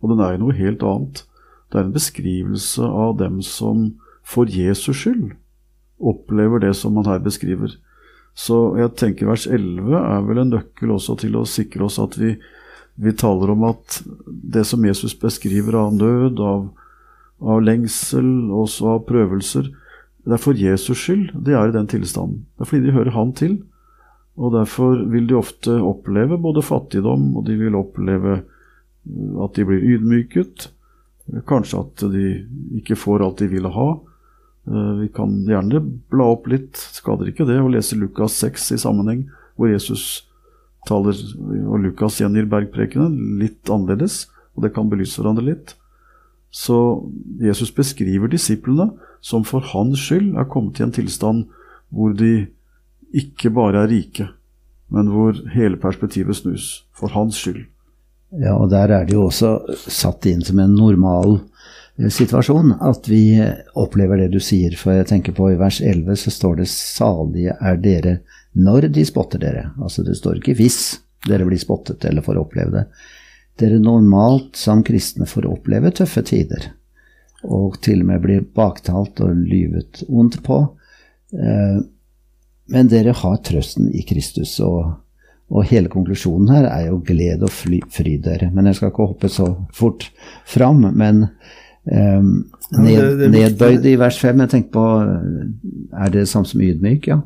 Og 0.00 0.14
den 0.14 0.22
er 0.24 0.34
jo 0.34 0.46
noe 0.46 0.56
helt 0.56 0.82
annet. 0.86 1.24
Det 1.68 1.78
er 1.78 1.86
en 1.86 1.94
beskrivelse 1.94 2.88
av 2.88 3.18
dem 3.20 3.42
som 3.44 3.90
for 4.24 4.48
Jesus 4.48 5.02
skyld 5.02 5.34
opplever 6.02 6.62
det 6.62 6.72
som 6.76 6.96
man 6.96 7.06
her 7.06 7.20
beskriver. 7.22 7.76
Så 8.34 8.58
jeg 8.80 8.94
tenker 8.96 9.28
vers 9.28 9.44
11 9.46 9.92
er 9.98 10.22
vel 10.26 10.42
en 10.42 10.54
nøkkel 10.54 10.94
også 10.94 11.18
til 11.20 11.36
å 11.36 11.48
sikre 11.48 11.86
oss 11.88 11.98
at 12.00 12.16
vi, 12.20 12.32
vi 12.96 13.12
taler 13.12 13.52
om 13.52 13.66
at 13.68 14.00
det 14.26 14.64
som 14.68 14.84
Jesus 14.86 15.14
beskriver 15.20 15.76
av 15.82 15.92
nød, 15.96 16.40
av, 16.40 16.70
av 17.44 17.60
lengsel, 17.64 18.30
også 18.56 18.94
av 18.94 19.04
prøvelser, 19.10 19.68
det 20.22 20.36
er 20.36 20.42
for 20.42 20.58
Jesus 20.58 21.00
skyld 21.02 21.32
de 21.44 21.56
er 21.58 21.70
i 21.70 21.74
den 21.74 21.88
tilstanden. 21.90 22.44
Det 22.54 22.64
er 22.64 22.70
fordi 22.70 22.86
de 22.86 22.96
hører 22.96 23.16
Han 23.16 23.32
til. 23.36 23.58
Og 24.38 24.54
derfor 24.54 25.02
vil 25.12 25.26
de 25.28 25.36
ofte 25.36 25.74
oppleve 25.84 26.38
både 26.40 26.62
fattigdom, 26.64 27.34
og 27.36 27.44
de 27.44 27.56
vil 27.58 27.76
oppleve 27.76 28.38
uh, 28.38 29.42
at 29.44 29.58
de 29.58 29.66
blir 29.68 29.82
ydmyket. 29.96 30.70
Kanskje 31.48 31.82
at 31.82 32.04
de 32.14 32.24
ikke 32.78 32.96
får 32.96 33.26
alt 33.26 33.42
de 33.42 33.50
ville 33.50 33.72
ha. 33.74 33.88
Eh, 34.68 34.92
Vi 35.02 35.08
kan 35.14 35.44
gjerne 35.46 35.80
bla 36.10 36.32
opp 36.36 36.46
litt, 36.50 36.76
skader 36.76 37.30
ikke 37.30 37.46
det, 37.48 37.60
og 37.60 37.72
lese 37.74 37.98
Lukas 37.98 38.38
6 38.42 38.72
i 38.76 38.80
sammenheng, 38.80 39.26
hvor 39.56 39.70
Jesus 39.72 40.24
taler, 40.88 41.16
og 41.66 41.80
Lukas 41.82 42.20
gjengir 42.20 42.48
bergprekene 42.50 43.10
litt 43.40 43.70
annerledes, 43.70 44.26
og 44.56 44.64
det 44.66 44.74
kan 44.74 44.90
belyse 44.90 45.20
hverandre 45.20 45.46
litt. 45.46 45.74
Så 46.52 46.76
Jesus 47.40 47.70
beskriver 47.72 48.28
disiplene 48.28 48.90
som 49.24 49.44
for 49.46 49.64
hans 49.72 50.02
skyld 50.02 50.34
er 50.36 50.48
kommet 50.50 50.80
i 50.80 50.84
en 50.84 50.92
tilstand 50.92 51.46
hvor 51.92 52.12
de 52.16 52.48
ikke 53.16 53.52
bare 53.54 53.84
er 53.84 53.90
rike, 53.92 54.26
men 54.92 55.08
hvor 55.12 55.36
hele 55.54 55.80
perspektivet 55.80 56.36
snus. 56.36 56.84
For 56.92 57.12
hans 57.12 57.38
skyld. 57.40 57.64
Ja, 58.40 58.56
og 58.56 58.70
der 58.72 58.92
er 58.92 59.04
det 59.08 59.16
jo 59.16 59.26
også 59.28 59.58
satt 59.88 60.24
inn 60.28 60.44
som 60.44 60.60
en 60.60 60.76
normal 60.76 61.40
situasjon 61.98 62.74
at 62.80 63.08
vi 63.08 63.36
opplever 63.78 64.22
det 64.22 64.32
du 64.32 64.40
sier. 64.40 64.74
For 64.78 64.96
jeg 64.96 65.08
tenker 65.10 65.36
på 65.36 65.50
i 65.52 65.58
vers 65.60 65.80
11 65.80 66.16
så 66.24 66.30
står 66.30 66.56
det 66.62 66.68
'salige 66.68 67.56
er 67.60 67.76
dere 67.76 68.18
når 68.52 68.88
de 68.92 69.04
spotter 69.04 69.38
dere'. 69.38 69.72
Altså 69.80 70.02
det 70.02 70.16
står 70.16 70.40
ikke 70.40 70.54
'hvis'. 70.54 70.98
dere 71.28 71.44
blir 71.46 71.58
spottet 71.58 72.04
eller 72.04 72.22
får 72.22 72.38
oppleve 72.38 72.70
det. 72.70 72.84
Dere 73.58 73.78
normalt 73.78 74.56
som 74.56 74.82
kristne 74.82 75.26
får 75.26 75.46
oppleve 75.46 75.92
tøffe 75.94 76.22
tider, 76.22 76.72
og 77.44 77.80
til 77.80 78.00
og 78.00 78.06
med 78.06 78.22
blir 78.24 78.40
baktalt 78.40 79.20
og 79.20 79.36
lyvet 79.36 80.02
ondt 80.08 80.42
på. 80.42 80.76
Eh, 81.32 81.78
men 82.72 82.88
dere 82.88 83.12
har 83.12 83.36
trøsten 83.36 83.90
i 83.94 84.02
Kristus, 84.02 84.58
og, 84.60 84.94
og 85.52 85.66
hele 85.68 85.88
konklusjonen 85.92 86.50
her 86.54 86.68
er 86.70 86.86
jo 86.88 87.02
gled 87.06 87.42
og 87.42 87.52
fly, 87.52 87.82
fryd 87.92 88.24
dere. 88.24 88.50
Men 88.50 88.66
jeg 88.66 88.80
skal 88.80 88.92
ikke 88.92 89.08
hoppe 89.12 89.28
så 89.28 89.48
fort 89.74 90.08
fram. 90.48 90.86
Men 90.96 91.26
ned, 91.86 92.44
Ja, 92.72 93.02
er 93.02 93.16
viktig. 93.16 93.30
nedbøyd 93.32 93.84
i 93.90 93.96
vers 93.98 94.18
5, 94.22 94.40
jeg 94.40 94.50
tenker 94.50 94.70
på 94.72 94.84
Er 95.92 96.08
det 96.14 96.28
samme 96.28 96.46
som 96.46 96.60
ydmyk, 96.60 97.06
ja? 97.10 97.20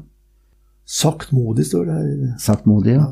Saktmodig 0.86 1.66
står 1.66 1.84
det 1.84 1.94
her. 1.94 2.34
Saktmodig, 2.38 2.94
ja. 2.96 3.06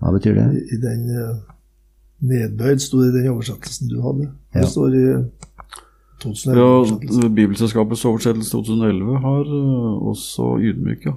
Hva 0.00 0.12
betyr 0.14 0.34
det? 0.38 0.46
I, 0.54 0.76
i 0.76 0.78
den 0.80 1.04
eh, 1.10 1.36
nedbøyd 2.22 2.78
sto 2.84 3.00
det 3.02 3.08
i 3.10 3.16
den 3.18 3.28
oversettelsen 3.32 3.88
du 3.90 4.00
hadde. 4.04 4.28
Ja. 4.54 4.60
Det 4.60 4.68
står 4.70 4.94
i 4.94 5.04
Ja, 5.06 5.20
2011-oversettelsen. 6.22 7.34
Bibelselskapets 7.34 8.04
oversettelse 8.08 8.50
2011 8.52 9.18
har 9.20 9.40
øh, 9.44 10.06
også 10.12 10.56
ydmyk, 10.60 11.04
ja. 11.06 11.12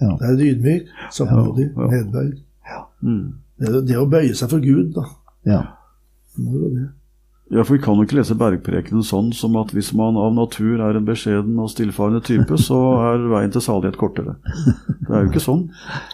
Det 0.00 0.26
er 0.30 0.40
ydmyk, 0.50 0.88
saktmodig, 1.14 1.68
Ja, 1.76 1.82
ja. 1.82 1.90
nedbøyd. 2.02 2.36
Mm. 3.02 3.34
Det 3.60 3.84
det 3.88 3.96
å 4.00 4.06
bøye 4.10 4.34
seg 4.34 4.50
for 4.50 4.58
Gud, 4.64 4.92
da. 4.96 5.04
Ja. 5.46 5.60
Det 6.34 6.42
må 6.44 6.56
jo 6.58 6.70
det. 6.74 6.88
Ja, 7.52 7.64
for 7.64 7.76
Vi 7.76 7.82
kan 7.84 7.98
jo 7.98 8.06
ikke 8.06 8.16
lese 8.16 8.36
bergprekenen 8.40 9.04
sånn 9.04 9.28
som 9.36 9.56
at 9.60 9.74
hvis 9.76 9.90
man 9.96 10.16
av 10.16 10.32
natur 10.32 10.80
er 10.80 10.96
en 10.96 11.04
beskjeden 11.04 11.58
og 11.60 11.68
stillfarende 11.70 12.22
type, 12.24 12.56
så 12.56 12.78
er 13.04 13.26
veien 13.28 13.52
til 13.52 13.64
salighet 13.64 13.98
kortere. 14.00 14.38
Det 15.04 15.10
er 15.10 15.26
jo 15.26 15.28
ikke 15.28 15.44
sånn. 15.44 15.66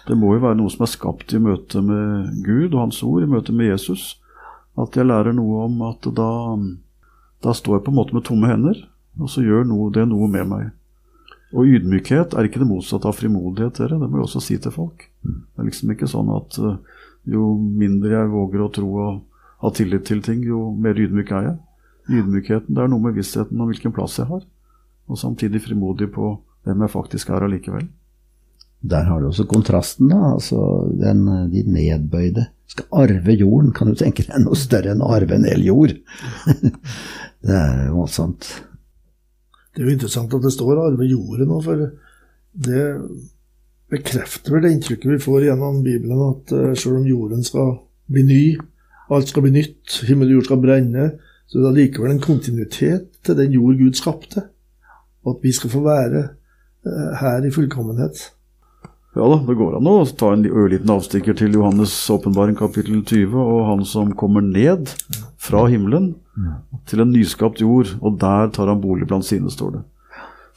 Det 0.08 0.18
må 0.18 0.34
jo 0.34 0.42
være 0.42 0.58
noe 0.58 0.72
som 0.74 0.82
er 0.84 0.90
skapt 0.90 1.34
i 1.36 1.42
møte 1.42 1.84
med 1.86 2.42
Gud 2.42 2.74
og 2.74 2.80
Hans 2.82 2.98
ord, 3.06 3.22
i 3.22 3.30
møte 3.30 3.54
med 3.54 3.70
Jesus. 3.70 4.16
At 4.80 4.98
jeg 4.98 5.06
lærer 5.06 5.36
noe 5.36 5.68
om 5.68 5.78
at 5.86 6.10
da, 6.18 6.32
da 7.46 7.54
står 7.54 7.78
jeg 7.78 7.86
på 7.86 7.94
en 7.94 8.00
måte 8.00 8.18
med 8.18 8.26
tomme 8.26 8.50
hender, 8.50 8.82
og 9.20 9.30
så 9.30 9.46
gjør 9.46 9.70
noe, 9.70 9.90
det 9.94 10.08
noe 10.10 10.26
med 10.30 10.50
meg. 10.50 10.68
Og 11.54 11.66
ydmykhet 11.66 12.34
er 12.34 12.46
ikke 12.46 12.62
det 12.62 12.70
motsatte 12.70 13.06
av 13.10 13.16
frimodighet, 13.18 13.78
dere. 13.78 14.02
Det 14.02 14.10
må 14.10 14.18
jeg 14.18 14.26
også 14.26 14.42
si 14.44 14.58
til 14.62 14.74
folk. 14.74 15.06
Det 15.22 15.62
er 15.62 15.66
liksom 15.66 15.94
ikke 15.94 16.10
sånn 16.10 16.30
at 16.34 16.58
eh, 16.58 16.78
jo 17.30 17.54
mindre 17.58 18.14
jeg 18.14 18.30
våger 18.34 18.62
å 18.62 18.70
tro 18.74 18.90
og 18.98 19.26
ha 19.60 19.72
tillit 19.76 20.06
til 20.08 20.22
ting, 20.24 20.42
jo 20.46 20.70
mer 20.72 20.98
ydmyk 20.98 21.32
er 21.36 21.48
jeg. 21.48 21.56
Ydmykheten 22.20 22.74
det 22.74 22.82
er 22.82 22.90
noe 22.90 23.04
med 23.04 23.16
vissheten 23.18 23.60
om 23.60 23.70
hvilken 23.70 23.94
plass 23.94 24.18
jeg 24.18 24.28
har, 24.30 24.44
og 25.10 25.18
samtidig 25.20 25.62
frimodig 25.64 26.10
på 26.14 26.32
hvem 26.66 26.86
jeg 26.86 26.92
faktisk 26.92 27.30
er 27.30 27.46
allikevel. 27.46 27.88
Der 28.80 29.04
har 29.04 29.20
du 29.20 29.28
også 29.28 29.44
kontrasten, 29.44 30.08
da. 30.08 30.32
Altså 30.38 30.56
den, 30.96 31.26
de 31.52 31.64
nedbøyde 31.68 32.46
skal 32.70 32.86
arve 33.02 33.34
jorden. 33.36 33.74
Kan 33.76 33.90
du 33.90 33.98
tenke 33.98 34.24
deg 34.24 34.40
noe 34.40 34.56
større 34.56 34.94
enn 34.94 35.04
å 35.04 35.10
arve 35.12 35.36
en 35.36 35.44
hel 35.48 35.66
jord? 35.66 35.92
det 37.44 37.58
er 37.58 37.90
voldsomt. 37.92 38.48
Det 39.74 39.82
er 39.82 39.90
jo 39.90 39.98
interessant 39.98 40.32
at 40.34 40.46
det 40.46 40.54
står 40.54 40.80
'arve 40.80 41.06
jorden' 41.06 41.52
nå, 41.52 41.60
for 41.62 41.84
det 42.66 42.86
bekrefter 43.90 44.54
vel 44.54 44.64
det 44.64 44.72
inntrykket 44.74 45.12
vi 45.12 45.22
får 45.22 45.46
gjennom 45.48 45.82
Bibelen, 45.84 46.24
at 46.30 46.52
eh, 46.54 46.74
selv 46.78 47.00
om 47.00 47.06
jorden 47.06 47.44
skal 47.46 47.72
bli 48.10 48.24
ny, 48.26 48.44
alt 49.16 49.30
skal 49.30 49.44
bli 49.46 49.54
nytt, 49.54 50.00
himmel 50.08 50.30
og 50.30 50.38
jord 50.38 50.48
skal 50.50 50.62
brenne, 50.62 51.06
så 51.50 51.58
det 51.58 51.64
er 51.64 51.70
allikevel 51.72 52.12
en 52.14 52.22
kontinuitet 52.22 53.08
til 53.26 53.38
den 53.38 53.54
jord 53.56 53.78
Gud 53.80 53.98
skapte. 53.98 54.44
Og 55.26 55.36
at 55.36 55.46
vi 55.46 55.52
skal 55.52 55.72
få 55.72 55.82
være 55.84 56.20
eh, 56.22 57.08
her 57.20 57.46
i 57.46 57.50
fullkommenhet. 57.54 58.22
Ja 59.18 59.26
da, 59.26 59.40
det 59.42 59.56
går 59.58 59.74
an 59.74 59.88
å 59.90 59.96
ta 60.14 60.28
en 60.36 60.46
ørliten 60.46 60.92
avstikker 60.94 61.34
til 61.34 61.56
Johannes' 61.58 61.96
åpenbaring 62.14 62.54
kapittel 62.58 63.00
20, 63.02 63.34
og 63.34 63.64
han 63.66 63.82
som 63.82 64.12
kommer 64.14 64.44
ned 64.46 64.92
fra 65.42 65.64
himmelen 65.66 66.12
til 66.86 67.02
en 67.02 67.10
nyskapt 67.10 67.58
jord, 67.64 67.90
og 67.98 68.20
der 68.22 68.52
tar 68.54 68.70
han 68.70 68.82
bolig 68.82 69.08
blant 69.10 69.26
sine, 69.26 69.50
står 69.50 69.80
det. 69.80 69.82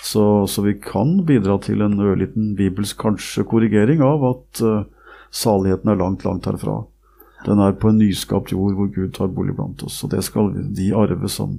Så, 0.04 0.46
så 0.46 0.62
vi 0.62 0.76
kan 0.78 1.24
bidra 1.26 1.58
til 1.64 1.82
en 1.82 1.98
ørliten 1.98 2.54
bibelsk 2.60 3.00
kanskje 3.02 3.46
korrigering 3.48 4.04
av 4.04 4.26
at 4.28 4.62
uh, 4.62 4.84
saligheten 5.34 5.90
er 5.90 6.02
langt, 6.02 6.26
langt 6.28 6.46
herfra. 6.46 6.84
Den 7.46 7.60
er 7.60 7.76
på 7.80 7.92
en 7.92 8.00
nyskapt 8.00 8.54
jord 8.54 8.78
hvor 8.78 8.92
Gud 8.94 9.14
tar 9.18 9.32
bolig 9.34 9.56
blant 9.58 9.84
oss, 9.84 10.00
og 10.06 10.14
det 10.14 10.24
skal 10.24 10.54
de 10.76 10.92
arve 10.96 11.30
som, 11.32 11.58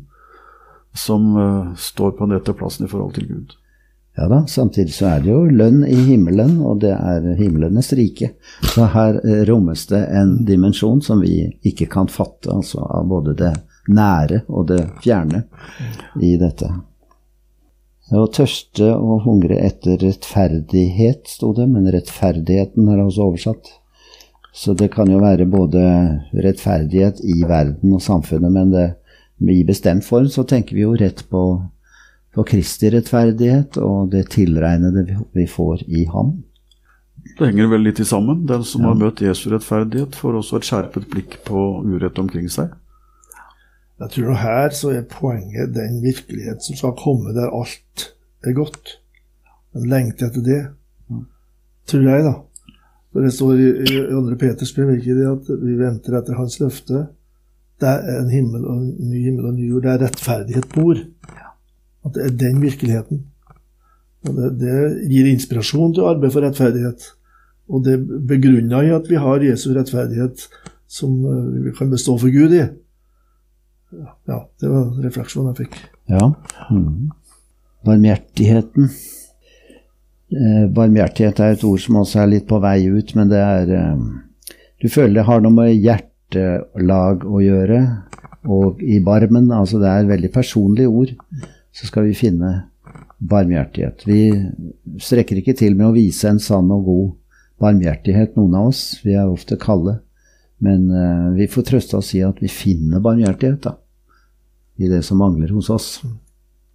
som 0.97 1.35
uh, 1.37 1.75
står 1.77 2.16
på 2.16 2.27
den 2.27 2.38
rette 2.38 2.55
plassen 2.57 2.87
i 2.87 2.90
forhold 2.90 3.14
til 3.18 3.29
Gud. 3.29 3.55
Ja 4.16 4.29
da, 4.31 4.44
samtidig 4.47 4.94
så 4.94 5.09
er 5.11 5.23
det 5.25 5.33
jo 5.33 5.40
lønn 5.51 5.83
i 5.90 5.97
himmelen, 6.07 6.61
og 6.62 6.85
det 6.85 6.92
er 6.94 7.33
himlenes 7.35 7.90
rike. 7.99 8.31
Så 8.62 8.87
her 8.94 9.18
eh, 9.25 9.40
rommes 9.49 9.88
det 9.90 10.05
en 10.14 10.37
dimensjon 10.47 11.03
som 11.03 11.23
vi 11.25 11.49
ikke 11.66 11.88
kan 11.90 12.07
fatte, 12.07 12.53
altså 12.55 12.85
av 12.87 13.09
både 13.11 13.35
det 13.40 13.51
nære 13.90 14.44
og 14.47 14.68
det 14.70 14.85
fjerne 15.03 15.42
i 16.23 16.37
dette. 16.38 16.70
Å 18.14 18.27
tørste 18.31 18.92
og 18.94 19.25
hungre 19.25 19.59
etter 19.64 19.99
rettferdighet, 19.99 21.27
sto 21.35 21.51
det, 21.57 21.66
men 21.73 21.90
rettferdigheten 21.90 22.87
er 22.92 23.03
også 23.03 23.27
oversatt. 23.33 23.73
Så 24.55 24.75
det 24.79 24.93
kan 24.95 25.11
jo 25.11 25.19
være 25.19 25.47
både 25.51 25.81
rettferdighet 26.45 27.21
i 27.27 27.40
verden 27.49 27.93
og 27.97 28.03
samfunnet, 28.05 28.53
men 28.55 28.71
det, 28.71 28.85
i 29.51 29.64
bestemt 29.67 30.05
form 30.07 30.29
så 30.31 30.45
tenker 30.47 30.77
vi 30.79 30.85
jo 30.87 30.95
rett 31.01 31.25
på 31.31 31.45
på 32.35 32.43
Kristi 32.51 32.88
rettferdighet 32.90 33.77
og 33.79 34.09
det 34.11 34.25
tilregnede 34.35 35.05
vi- 35.07 35.17
vi 35.38 35.45
får 35.47 35.85
i 35.87 36.05
ham. 36.11 36.33
Det 37.38 37.47
henger 37.47 37.69
vel 37.71 37.85
litt 37.87 38.01
i 38.01 38.05
sammen. 38.05 38.40
Den 38.47 38.64
som 38.64 38.83
har 38.83 38.95
møtt 38.99 39.21
Jesu 39.23 39.51
rettferdighet, 39.51 40.14
får 40.19 40.35
også 40.40 40.57
et 40.57 40.67
skjerpet 40.67 41.07
blikk 41.11 41.37
på 41.47 41.62
urett 41.87 42.19
omkring 42.19 42.49
seg. 42.51 42.73
Jeg 44.01 44.11
tror 44.11 44.27
nå 44.29 44.35
her 44.35 44.69
så 44.71 44.90
er 44.97 45.03
poenget 45.03 45.75
den 45.75 46.03
virkelighet 46.03 46.61
som 46.62 46.75
skal 46.77 46.97
komme 46.99 47.33
der 47.35 47.55
alt 47.55 48.11
er 48.45 48.53
godt. 48.53 48.99
En 49.77 49.88
lengter 49.88 50.27
etter 50.27 50.43
det. 50.43 50.62
Tror 51.87 52.03
jeg, 52.03 52.25
da. 52.25 52.35
For 53.14 53.22
det 53.22 53.31
står 53.31 53.61
i, 53.62 53.66
i 53.87 53.98
2. 54.11 54.22
Peters 54.40 54.72
brev 54.74 54.90
at 54.98 55.50
vi 55.62 55.77
venter 55.79 56.16
etter 56.18 56.35
hans 56.35 56.59
løfte. 56.59 57.05
Det 57.79 57.90
er 57.90 58.18
en 58.18 58.33
himmel 58.33 58.64
og 58.66 58.81
en 58.81 58.88
ny 59.11 59.20
himmel 59.29 59.46
og 59.46 59.53
en 59.53 59.61
ny 59.61 59.68
jord. 59.70 59.85
Det 59.85 59.92
er 59.92 60.03
rettferdighet 60.03 60.66
bor. 60.74 60.98
At 62.05 62.16
det 62.16 62.24
er 62.27 62.37
den 62.42 62.59
virkeligheten. 62.62 63.22
Og 64.27 64.35
det, 64.35 64.50
det 64.64 64.77
gir 65.12 65.31
inspirasjon 65.31 65.94
til 65.94 66.03
å 66.03 66.11
arbeide 66.11 66.35
for 66.35 66.46
rettferdighet. 66.46 67.07
Og 67.70 67.85
det 67.87 68.00
begrunner 68.29 68.88
i 68.88 68.94
at 68.96 69.07
vi 69.09 69.20
har 69.20 69.46
Jesu 69.46 69.70
rettferdighet 69.77 70.48
som 70.90 71.14
eh, 71.22 71.68
vi 71.68 71.74
kan 71.79 71.92
bestå 71.92 72.16
for 72.18 72.35
Gud 72.35 72.55
i. 72.57 72.64
Ja, 74.27 74.40
det 74.61 74.70
var 74.72 74.90
refleksjonen 75.05 75.53
jeg 75.53 75.68
fikk. 75.68 75.79
Ja. 76.11 76.33
Mm. 76.72 77.12
Barmhjertigheten. 77.87 78.90
Eh, 80.33 80.65
barmhjertighet 80.73 81.41
er 81.41 81.55
et 81.55 81.65
ord 81.69 81.83
som 81.83 82.01
også 82.01 82.23
er 82.23 82.31
litt 82.33 82.47
på 82.49 82.59
vei 82.63 82.79
ut, 82.89 83.15
men 83.19 83.29
det 83.31 83.41
er 83.43 83.73
eh, 83.77 84.05
Du 84.81 84.89
føler 84.89 85.21
det 85.21 85.27
har 85.29 85.43
noe 85.45 85.55
med 85.55 85.75
hjertelag 85.75 87.25
å 87.25 87.41
gjøre, 87.41 87.81
og 88.45 88.81
i 88.85 88.99
barmen, 89.05 89.51
altså 89.53 89.79
det 89.81 89.89
er 89.89 90.09
veldig 90.09 90.31
personlige 90.33 90.91
ord, 90.91 91.13
så 91.73 91.89
skal 91.89 92.09
vi 92.09 92.17
finne 92.19 92.51
barmhjertighet. 93.25 94.05
Vi 94.05 94.99
strekker 95.01 95.41
ikke 95.41 95.55
til 95.57 95.77
med 95.79 95.89
å 95.89 95.95
vise 95.95 96.29
en 96.29 96.43
sann 96.43 96.69
og 96.75 96.89
god 96.89 97.07
barmhjertighet, 97.65 98.35
noen 98.37 98.59
av 98.59 98.73
oss. 98.73 98.83
Vi 99.05 99.15
er 99.17 99.31
ofte 99.31 99.57
kalde. 99.61 99.99
Men 100.65 100.91
eh, 100.91 101.31
vi 101.39 101.49
får 101.51 101.69
trøste 101.71 101.99
oss 101.99 102.13
i 102.17 102.23
at 102.25 102.41
vi 102.43 102.51
finner 102.53 103.03
barmhjertighet, 103.05 103.65
da. 103.65 103.77
I 104.77 104.91
det 104.91 105.03
som 105.07 105.21
mangler 105.23 105.53
hos 105.55 105.71
oss. 105.71 105.89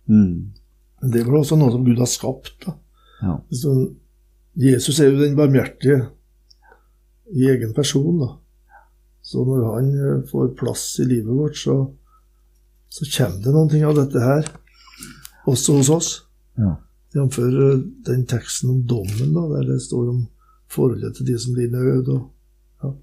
Mm. 0.10 0.56
Det 1.04 1.24
vel 1.26 1.42
også 1.42 1.58
noe 1.60 1.74
som 1.74 1.84
Gud 1.86 2.00
har 2.00 2.10
skapt. 2.10 2.56
da. 2.66 2.76
Ja. 3.22 3.40
Så 3.52 3.74
Jesus 4.60 5.00
er 5.00 5.12
jo 5.12 5.20
den 5.22 5.38
barmhjertige 5.38 6.02
i 7.36 7.50
egen 7.50 7.74
person. 7.74 8.20
da. 8.20 8.34
Så 9.22 9.46
når 9.46 9.66
han 9.76 9.90
eh, 9.94 10.24
får 10.32 10.54
plass 10.60 11.00
i 11.00 11.06
livet 11.06 11.36
vårt, 11.36 11.58
så, 11.58 11.76
så 12.90 13.10
kommer 13.18 13.44
det 13.44 13.54
noen 13.54 13.70
ting 13.70 13.86
av 13.86 13.98
dette 13.98 14.24
her, 14.24 14.50
også 15.48 15.80
hos 15.80 15.92
oss. 15.94 16.12
Ja. 16.60 16.76
Jf. 17.10 17.40
den 18.06 18.26
teksten 18.30 18.70
om 18.70 18.82
dommen, 18.86 19.32
da, 19.34 19.48
der 19.56 19.72
det 19.72 19.80
står 19.82 20.12
om 20.12 20.20
forholdet 20.70 21.16
til 21.18 21.26
de 21.26 21.38
som 21.42 21.56
lider 21.58 21.82
nød. 21.82 22.12
og 22.14 22.94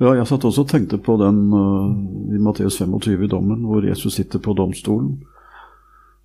Ja, 0.00 0.12
jeg 0.18 0.26
satt 0.28 0.44
også 0.44 0.64
og 0.64 0.68
tenkte 0.68 0.98
på 0.98 1.16
den 1.20 1.46
uh, 1.54 2.34
i 2.34 2.40
Matteus 2.42 2.76
25 2.76 3.24
i 3.24 3.30
dommen, 3.30 3.64
hvor 3.64 3.84
Jesus 3.86 4.18
sitter 4.18 4.42
på 4.42 4.52
domstolen. 4.52 5.22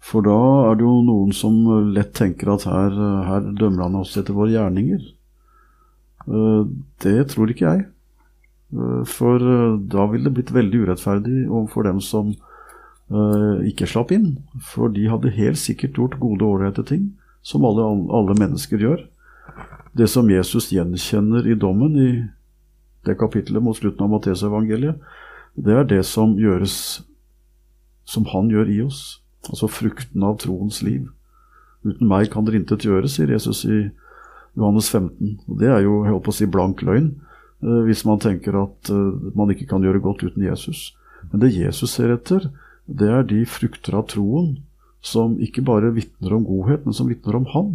For 0.03 0.23
da 0.23 0.37
er 0.69 0.77
det 0.77 0.85
jo 0.85 1.01
noen 1.03 1.33
som 1.35 1.57
lett 1.93 2.13
tenker 2.15 2.53
at 2.53 2.67
her, 2.69 2.95
her 3.27 3.47
dømmer 3.57 3.87
han 3.87 3.97
oss 3.99 4.15
etter 4.19 4.35
våre 4.37 4.53
gjerninger. 4.53 5.01
Eh, 6.27 6.63
det 7.03 7.29
tror 7.33 7.51
ikke 7.51 7.71
jeg. 7.71 7.85
Eh, 8.73 9.03
For 9.07 9.39
øh, 9.39 9.79
da 9.79 10.07
ville 10.11 10.29
det 10.29 10.35
blitt 10.35 10.55
veldig 10.55 10.85
urettferdig 10.87 11.47
overfor 11.47 11.89
dem 11.89 12.03
som 12.03 12.35
ikke 13.07 13.87
slapp 13.87 14.09
inn. 14.11 14.33
For 14.59 14.91
de 14.91 15.05
hadde 15.07 15.29
helt 15.31 15.55
sikkert 15.55 15.95
gjort 15.95 16.17
gode 16.19 16.43
ålreite 16.43 16.83
ting, 16.83 17.05
som 17.39 17.63
alle, 17.63 17.85
alle 18.11 18.33
mennesker 18.35 18.81
gjør. 18.83 19.05
Det 19.95 20.09
som 20.11 20.27
Jesus 20.27 20.73
gjenkjenner 20.75 21.47
i 21.47 21.55
dommen 21.55 21.95
i 21.95 22.09
det 23.07 23.15
kapittelet 23.15 23.63
mot 23.63 23.79
slutten 23.79 24.03
av 24.03 24.11
Mattesevangeliet, 24.11 24.99
det 25.55 25.77
er 25.79 25.87
det 25.87 26.01
som 26.03 26.35
gjøres 26.35 26.99
som 28.03 28.27
Han 28.33 28.51
gjør 28.51 28.75
i 28.75 28.81
oss. 28.83 29.21
Altså 29.45 29.69
frukten 29.71 30.25
av 30.25 30.39
troens 30.43 30.81
liv. 30.83 31.07
Uten 31.85 32.09
meg 32.09 32.31
kan 32.33 32.47
dere 32.47 32.59
intet 32.59 32.85
gjøre, 32.87 33.09
sier 33.11 33.31
Jesus 33.31 33.63
i 33.69 33.87
Johannes 34.57 34.89
15. 34.89 35.37
Og 35.47 35.59
Det 35.61 35.69
er 35.71 35.83
jo 35.85 36.01
jeg 36.03 36.15
håper 36.15 36.33
å 36.33 36.37
si 36.37 36.47
blank 36.49 36.81
løgn, 36.83 37.11
eh, 37.63 37.81
hvis 37.87 38.05
man 38.09 38.19
tenker 38.19 38.57
at 38.63 38.89
eh, 38.89 39.33
man 39.37 39.53
ikke 39.53 39.69
kan 39.69 39.85
gjøre 39.85 40.03
godt 40.03 40.25
uten 40.25 40.43
Jesus. 40.43 40.91
Men 41.31 41.43
det 41.43 41.55
Jesus 41.55 41.93
ser 41.93 42.13
etter, 42.13 42.49
det 42.87 43.09
er 43.11 43.27
de 43.27 43.43
frukter 43.45 43.97
av 43.99 44.07
troen 44.11 44.57
som 45.03 45.37
ikke 45.43 45.63
bare 45.65 45.93
vitner 45.95 46.33
om 46.35 46.45
godhet, 46.47 46.85
men 46.85 46.95
som 46.95 47.07
vitner 47.07 47.37
om 47.37 47.47
Han. 47.53 47.71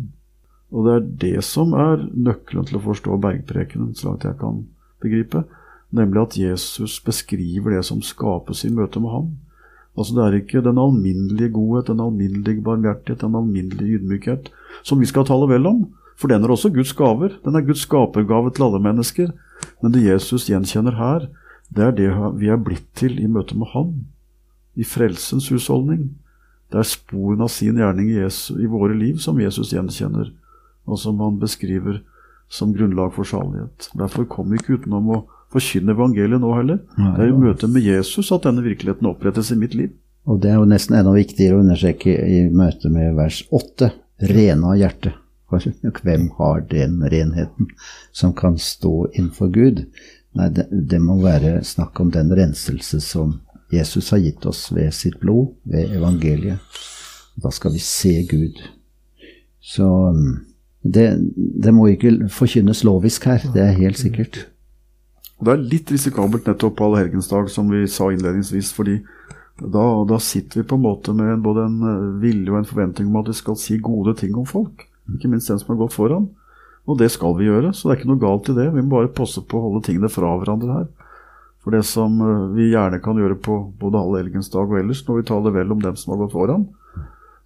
Og 0.72 0.86
det 0.86 0.92
er 0.94 1.08
det 1.24 1.44
som 1.44 1.74
er 1.76 2.06
nøkkelen 2.12 2.66
til 2.68 2.78
å 2.78 2.84
forstå 2.86 3.18
bergprekenen, 3.20 3.92
så 3.94 4.08
langt 4.08 4.24
jeg 4.24 4.38
kan 4.40 4.64
begripe. 5.04 5.44
Nemlig 5.92 6.22
at 6.22 6.38
Jesus 6.40 6.96
beskriver 7.04 7.76
det 7.76 7.84
som 7.84 8.00
skapes 8.04 8.64
i 8.64 8.72
møte 8.72 9.00
med 9.00 9.12
Han. 9.12 9.32
Altså 9.98 10.14
Det 10.16 10.24
er 10.24 10.38
ikke 10.40 10.64
den 10.64 10.78
alminnelige 10.80 11.52
godhet, 11.52 11.86
den 11.86 12.00
alminnelige 12.00 12.64
barmhjertighet, 12.64 13.20
den 13.20 13.34
alminnelige 13.36 13.98
ydmykhet 13.98 14.48
som 14.82 15.00
vi 15.00 15.08
skal 15.08 15.26
tale 15.28 15.48
vel 15.50 15.68
om. 15.68 15.84
For 16.16 16.30
den 16.30 16.44
er 16.44 16.52
også 16.54 16.70
Guds 16.72 16.92
gaver. 16.96 17.36
Den 17.44 17.56
er 17.56 17.66
Guds 17.66 17.84
skapergave 17.84 18.50
til 18.50 18.66
alle 18.68 18.80
mennesker. 18.82 19.32
Men 19.82 19.92
det 19.92 20.04
Jesus 20.06 20.48
gjenkjenner 20.48 20.96
her, 20.96 21.28
det 21.72 21.84
er 21.84 21.96
det 21.96 22.10
vi 22.40 22.48
er 22.52 22.60
blitt 22.60 22.88
til 22.98 23.18
i 23.20 23.26
møte 23.26 23.56
med 23.58 23.72
Han. 23.72 24.06
I 24.76 24.84
frelsens 24.84 25.48
husholdning. 25.52 26.10
Det 26.72 26.80
er 26.80 26.88
sporene 26.88 27.44
av 27.44 27.52
sin 27.52 27.76
gjerning 27.76 28.08
i, 28.08 28.20
Jesus, 28.22 28.56
i 28.56 28.68
våre 28.70 28.94
liv 28.96 29.18
som 29.20 29.40
Jesus 29.40 29.74
gjenkjenner, 29.74 30.30
og 30.88 30.98
som 30.98 31.20
han 31.20 31.36
beskriver 31.40 32.00
som 32.48 32.72
grunnlag 32.72 33.12
for 33.12 33.28
salighet. 33.28 33.90
Derfor 33.96 34.24
kom 34.24 34.48
vi 34.50 34.60
ikke 34.60 34.78
utenom 34.80 35.10
å 35.12 35.18
forkynne 35.52 35.94
evangeliet 35.94 36.42
nå 36.42 36.52
heller. 36.56 36.80
Det 36.96 37.24
er 37.24 37.32
i 37.32 37.38
møte 37.38 37.68
med 37.70 37.84
Jesus 37.86 38.32
at 38.34 38.46
denne 38.48 38.64
virkeligheten 38.64 39.10
opprettes 39.10 39.52
i 39.52 39.58
mitt 39.60 39.76
liv. 39.78 39.92
Og 40.28 40.38
det 40.42 40.52
er 40.52 40.60
jo 40.60 40.68
nesten 40.70 40.96
enda 40.98 41.12
viktigere 41.14 41.58
å 41.58 41.64
understreke 41.64 42.12
i 42.14 42.44
møte 42.54 42.90
med 42.92 43.16
vers 43.18 43.42
8. 43.50 43.90
Rene 44.30 44.70
av 44.70 44.78
hjerte. 44.78 45.16
Hvem 45.52 46.28
har 46.38 46.62
den 46.70 47.02
renheten 47.12 47.68
som 48.12 48.32
kan 48.32 48.58
stå 48.58 49.08
innenfor 49.12 49.50
Gud? 49.52 49.82
Nei, 50.32 50.48
det, 50.48 50.68
det, 50.70 51.00
må 51.02 51.18
være 51.20 51.58
snakk 51.66 52.00
om 52.00 52.12
den 52.14 52.32
renselse 52.32 53.02
som 53.04 53.40
Jesus 53.72 54.12
har 54.14 54.22
gitt 54.22 54.46
oss 54.48 54.70
ved 54.72 54.94
sitt 54.96 55.18
blod, 55.20 55.52
ved 55.68 55.92
evangeliet. 55.96 56.62
Da 57.36 57.52
skal 57.52 57.74
vi 57.74 57.82
se 57.84 58.14
Gud. 58.30 58.62
Så 59.60 59.88
mm, 60.16 60.32
det, 60.82 61.06
det 61.36 61.74
må 61.74 61.90
ikke 61.92 62.30
forkynnes 62.32 62.84
lovisk 62.84 63.28
her, 63.28 63.44
det 63.52 63.62
er 63.66 63.78
helt 63.78 64.00
sikkert. 64.00 64.46
Og 65.42 65.48
Det 65.48 65.54
er 65.56 65.62
litt 65.72 65.88
risikabelt 65.90 66.46
nettopp 66.46 66.76
på 66.78 66.86
allehelgensdag, 66.86 67.48
som 67.50 67.66
vi 67.66 67.82
sa 67.90 68.12
innledningsvis. 68.12 68.68
fordi 68.72 69.00
da, 69.58 70.04
da, 70.06 70.18
sitter 70.22 70.60
vi 70.60 70.68
på 70.68 70.76
en 70.78 70.84
måte 70.84 71.12
med 71.12 71.42
både 71.42 71.64
en 71.66 71.82
eh, 71.82 72.20
vilje 72.22 72.52
og 72.52 72.60
en 72.60 72.68
forventning 72.68 73.08
om 73.08 73.16
at 73.18 73.26
vi 73.26 73.34
skal 73.34 73.56
si 73.58 73.78
gode 73.82 74.14
ting 74.20 74.36
om 74.38 74.46
folk. 74.46 74.86
Ikke 75.10 75.26
minst 75.26 75.50
den 75.50 75.58
som 75.58 75.74
har 75.74 75.80
gått 75.82 75.96
foran. 75.96 76.28
Og 76.86 76.98
det 76.98 77.10
skal 77.10 77.34
vi 77.38 77.48
gjøre, 77.48 77.72
så 77.74 77.88
det 77.88 77.96
er 77.96 77.98
ikke 78.00 78.10
noe 78.12 78.22
galt 78.22 78.50
i 78.50 78.54
det. 78.54 78.68
Vi 78.70 78.84
må 78.86 78.94
bare 78.94 79.10
passe 79.10 79.42
på 79.42 79.58
å 79.58 79.64
holde 79.66 79.82
tingene 79.86 80.10
fra 80.10 80.30
hverandre 80.30 80.76
her. 80.78 80.86
For 81.62 81.74
det 81.74 81.82
som 81.90 82.22
eh, 82.22 82.46
vi 82.54 82.70
gjerne 82.70 83.02
kan 83.02 83.18
gjøre 83.18 83.40
på 83.42 83.58
både 83.82 83.98
allehelgensdag 83.98 84.70
og 84.70 84.78
ellers, 84.78 85.02
når 85.08 85.20
vi 85.24 85.26
taler 85.32 85.58
vel 85.58 85.74
om 85.74 85.82
dem 85.82 85.98
som 85.98 86.14
har 86.14 86.22
gått 86.22 86.36
foran, 86.38 86.68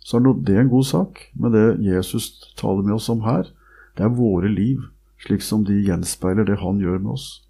så 0.05 0.21
er 0.21 0.29
det 0.45 0.61
en 0.61 0.73
god 0.77 0.85
sak. 0.93 1.25
Men 1.33 1.57
det 1.57 1.65
Jesus 1.89 2.29
taler 2.61 2.85
med 2.85 2.99
oss 3.01 3.09
om 3.09 3.25
her, 3.25 3.49
det 3.97 4.05
er 4.05 4.21
våre 4.21 4.53
liv, 4.53 4.85
slik 5.25 5.41
som 5.41 5.65
de 5.65 5.81
gjenspeiler 5.81 6.45
det 6.45 6.61
han 6.61 6.85
gjør 6.85 7.01
med 7.01 7.17
oss. 7.17 7.46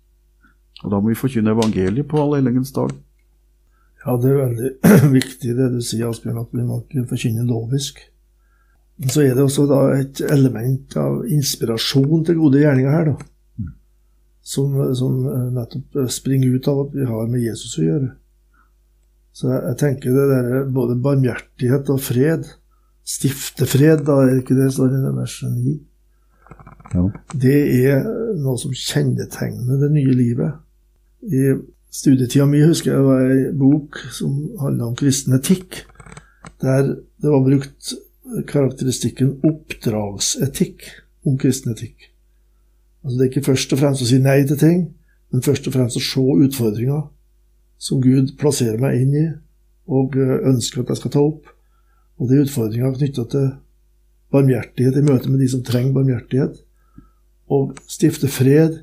Og 0.85 0.93
da 0.93 1.01
må 1.01 1.11
vi 1.11 1.19
forkynne 1.19 1.55
evangeliet 1.57 2.09
på 2.09 2.21
allehelgens 2.21 2.73
dag. 2.77 2.93
Ja, 4.05 4.17
det 4.23 4.33
er 4.33 4.43
veldig 4.43 4.73
viktig 5.19 5.55
det 5.59 5.71
du 5.75 5.81
sier, 5.83 6.11
Asbjørn, 6.11 6.43
at 6.45 6.53
vi 6.55 6.67
må 6.67 6.83
ikke 6.83 7.09
forkynne 7.15 7.47
lovisk. 7.49 8.03
Men 8.97 9.13
så 9.13 9.25
er 9.25 9.35
det 9.37 9.45
også 9.45 9.65
da 9.69 9.81
et 9.97 10.21
element 10.25 10.95
av 11.01 11.25
inspirasjon 11.29 12.23
til 12.29 12.39
gode 12.39 12.63
gjerninger 12.63 12.93
her, 12.93 13.11
da. 13.13 13.33
Som, 14.47 14.77
som 14.95 15.25
nettopp 15.57 15.97
springer 16.15 16.55
ut 16.55 16.69
av 16.71 16.85
at 16.85 16.93
vi 16.95 17.09
har 17.09 17.27
med 17.33 17.43
Jesus 17.43 17.81
å 17.81 17.83
gjøre. 17.83 18.13
Så 19.35 19.49
jeg, 19.51 19.63
jeg 19.73 19.79
tenker 19.81 20.15
det 20.15 20.29
der 20.31 20.71
både 20.71 20.95
barmhjertighet 21.03 21.91
og 21.93 21.99
fred, 22.05 22.47
Stifte 23.07 23.69
fred, 23.71 24.01
da 24.03 24.17
er 24.25 24.41
ikke 24.41 24.57
det 24.59 24.73
står 24.75 24.97
i 24.97 25.01
vers 25.15 25.37
9, 25.47 25.75
ja. 26.91 27.03
det 27.39 27.59
er 27.87 28.01
noe 28.43 28.59
som 28.59 28.73
kjennetegner 28.75 29.79
det 29.79 29.91
nye 29.95 30.15
livet. 30.19 30.57
I 31.27 31.57
studietida 31.91 32.47
mi 32.47 32.63
husker 32.63 32.93
jeg 32.93 33.01
det 33.01 33.07
var 33.07 33.31
ei 33.35 33.53
bok 33.57 33.99
som 34.15 34.35
handla 34.61 34.91
om 34.91 34.99
kristen 34.99 35.35
etikk, 35.37 35.83
der 36.63 36.93
det 36.95 37.33
var 37.33 37.45
brukt 37.47 37.95
karakteristikken 38.51 39.37
oppdragsetikk 39.47 40.87
om 41.27 41.39
kristen 41.41 41.73
etikk. 41.73 42.13
Altså 43.05 43.19
Det 43.19 43.25
er 43.25 43.31
ikke 43.31 43.49
først 43.49 43.73
og 43.73 43.81
fremst 43.81 44.03
å 44.03 44.09
si 44.09 44.19
nei 44.23 44.41
til 44.47 44.59
ting, 44.61 44.81
men 45.33 45.43
først 45.43 45.67
og 45.69 45.77
fremst 45.77 45.99
å 45.99 46.03
se 46.03 46.25
utfordringer 46.47 47.07
som 47.79 48.01
Gud 48.03 48.35
plasserer 48.41 48.81
meg 48.83 49.03
inn 49.03 49.15
i, 49.15 49.27
og 49.87 50.17
ønsker 50.19 50.83
at 50.83 50.91
jeg 50.91 51.03
skal 51.03 51.15
ta 51.15 51.23
opp. 51.23 51.47
Og 52.19 52.29
det 52.29 52.39
er 52.39 52.47
utfordringer 52.47 52.97
knytta 52.97 53.27
til 53.31 53.49
barmhjertighet 54.35 54.99
i 54.99 55.05
møte 55.07 55.31
med 55.31 55.43
de 55.43 55.49
som 55.53 55.63
trenger 55.67 55.95
barmhjertighet, 55.95 56.59
og 57.53 57.77
stifte 57.87 58.31
fred 58.33 58.81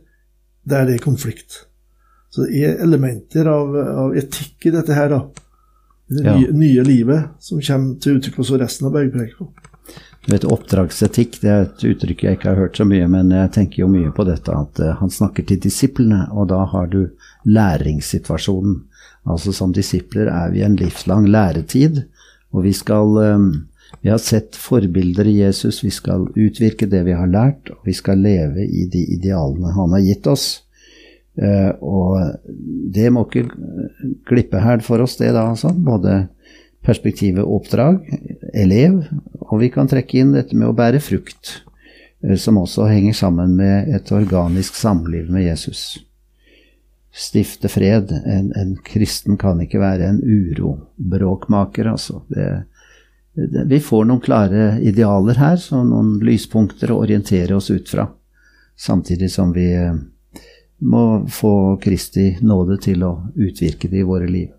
der 0.63 0.87
det 0.87 0.97
er 0.97 1.03
konflikt. 1.03 1.65
Så 2.33 2.47
det 2.47 2.63
er 2.65 2.79
elementer 2.81 3.45
av, 3.45 3.75
av 3.77 4.15
etikk 4.17 4.65
i 4.65 4.73
dette 4.73 4.95
her, 4.97 5.11
da. 5.13 5.19
I 6.09 6.15
det 6.17 6.23
ja. 6.25 6.33
nye, 6.33 6.55
nye, 6.57 6.85
livet 6.87 7.43
som 7.43 7.61
kommer 7.61 7.99
til 8.01 8.17
uttrykk 8.17 8.39
hos 8.41 8.51
resten 8.57 8.89
av 8.89 8.95
bergprekenen. 8.95 9.51
Du 10.23 10.31
vet, 10.31 10.47
Oppdragsetikk 10.47 11.37
det 11.43 11.51
er 11.51 11.65
et 11.67 11.83
uttrykk 11.85 12.23
jeg 12.25 12.39
ikke 12.39 12.49
har 12.49 12.61
hørt 12.63 12.79
så 12.79 12.87
mye, 12.89 13.05
men 13.11 13.29
jeg 13.35 13.51
tenker 13.53 13.83
jo 13.83 13.91
mye 13.91 14.09
på 14.15 14.25
dette 14.25 14.55
at 14.55 14.81
uh, 14.81 14.95
han 15.01 15.11
snakker 15.13 15.45
til 15.45 15.59
disiplene, 15.61 16.23
og 16.31 16.47
da 16.49 16.63
har 16.73 16.89
du 16.89 17.03
læringssituasjonen. 17.45 18.81
Altså 19.29 19.53
Som 19.55 19.75
disipler 19.75 20.31
er 20.31 20.49
vi 20.51 20.63
i 20.63 20.65
en 20.65 20.79
livslang 20.79 21.29
læretid, 21.29 22.01
og 22.51 22.65
vi 22.65 22.73
skal 22.73 23.17
um, 23.37 23.47
Vi 24.01 24.09
har 24.09 24.17
sett 24.19 24.57
forbilder 24.57 25.27
i 25.29 25.37
Jesus, 25.43 25.83
vi 25.83 25.91
skal 25.93 26.25
utvirke 26.33 26.89
det 26.89 27.05
vi 27.05 27.13
har 27.13 27.29
lært, 27.29 27.69
og 27.69 27.85
vi 27.85 27.93
skal 27.93 28.17
leve 28.17 28.65
i 28.65 28.87
de 28.89 29.03
idealene 29.15 29.75
han 29.77 29.93
har 29.93 30.01
gitt 30.01 30.27
oss. 30.27 30.63
Uh, 31.33 31.71
og 31.81 32.35
det 32.93 33.07
må 33.09 33.23
ikke 33.25 33.47
glippe 34.29 34.59
her 34.61 34.83
for 34.85 35.01
oss, 35.01 35.15
det 35.17 35.31
da, 35.33 35.47
altså. 35.49 35.71
Både 35.73 36.27
perspektivet 36.85 37.47
oppdrag, 37.47 38.03
elev, 38.53 38.99
og 39.47 39.61
vi 39.63 39.71
kan 39.73 39.89
trekke 39.89 40.19
inn 40.19 40.35
dette 40.35 40.53
med 40.53 40.69
å 40.69 40.75
bære 40.77 41.01
frukt, 41.01 41.63
uh, 42.21 42.35
som 42.37 42.61
også 42.61 42.85
henger 42.91 43.17
sammen 43.17 43.55
med 43.57 43.89
et 43.95 44.13
organisk 44.13 44.77
samliv 44.77 45.31
med 45.33 45.47
Jesus. 45.47 46.03
Stifte 47.13 47.69
fred. 47.69 48.13
En, 48.25 48.53
en 48.57 48.77
kristen 48.85 49.37
kan 49.41 49.61
ikke 49.61 49.81
være 49.81 50.11
en 50.11 50.21
urobråkmaker, 50.21 51.89
altså. 51.95 52.21
Det, 52.29 52.47
det, 53.33 53.65
vi 53.73 53.81
får 53.81 54.05
noen 54.05 54.21
klare 54.21 54.75
idealer 54.85 55.41
her, 55.41 55.57
så 55.57 55.81
noen 55.81 56.19
lyspunkter 56.21 56.93
å 56.93 57.01
orientere 57.01 57.57
oss 57.57 57.73
ut 57.73 57.89
fra. 57.89 58.11
Samtidig 58.77 59.33
som 59.33 59.49
vi 59.57 59.71
uh, 59.73 59.97
må 60.83 61.25
få 61.31 61.77
Kristi 61.83 62.33
nåde 62.43 62.77
til 62.83 63.03
å 63.07 63.13
utvirke 63.35 63.89
det 63.91 64.01
i 64.01 64.07
våre 64.07 64.27
liv. 64.27 64.49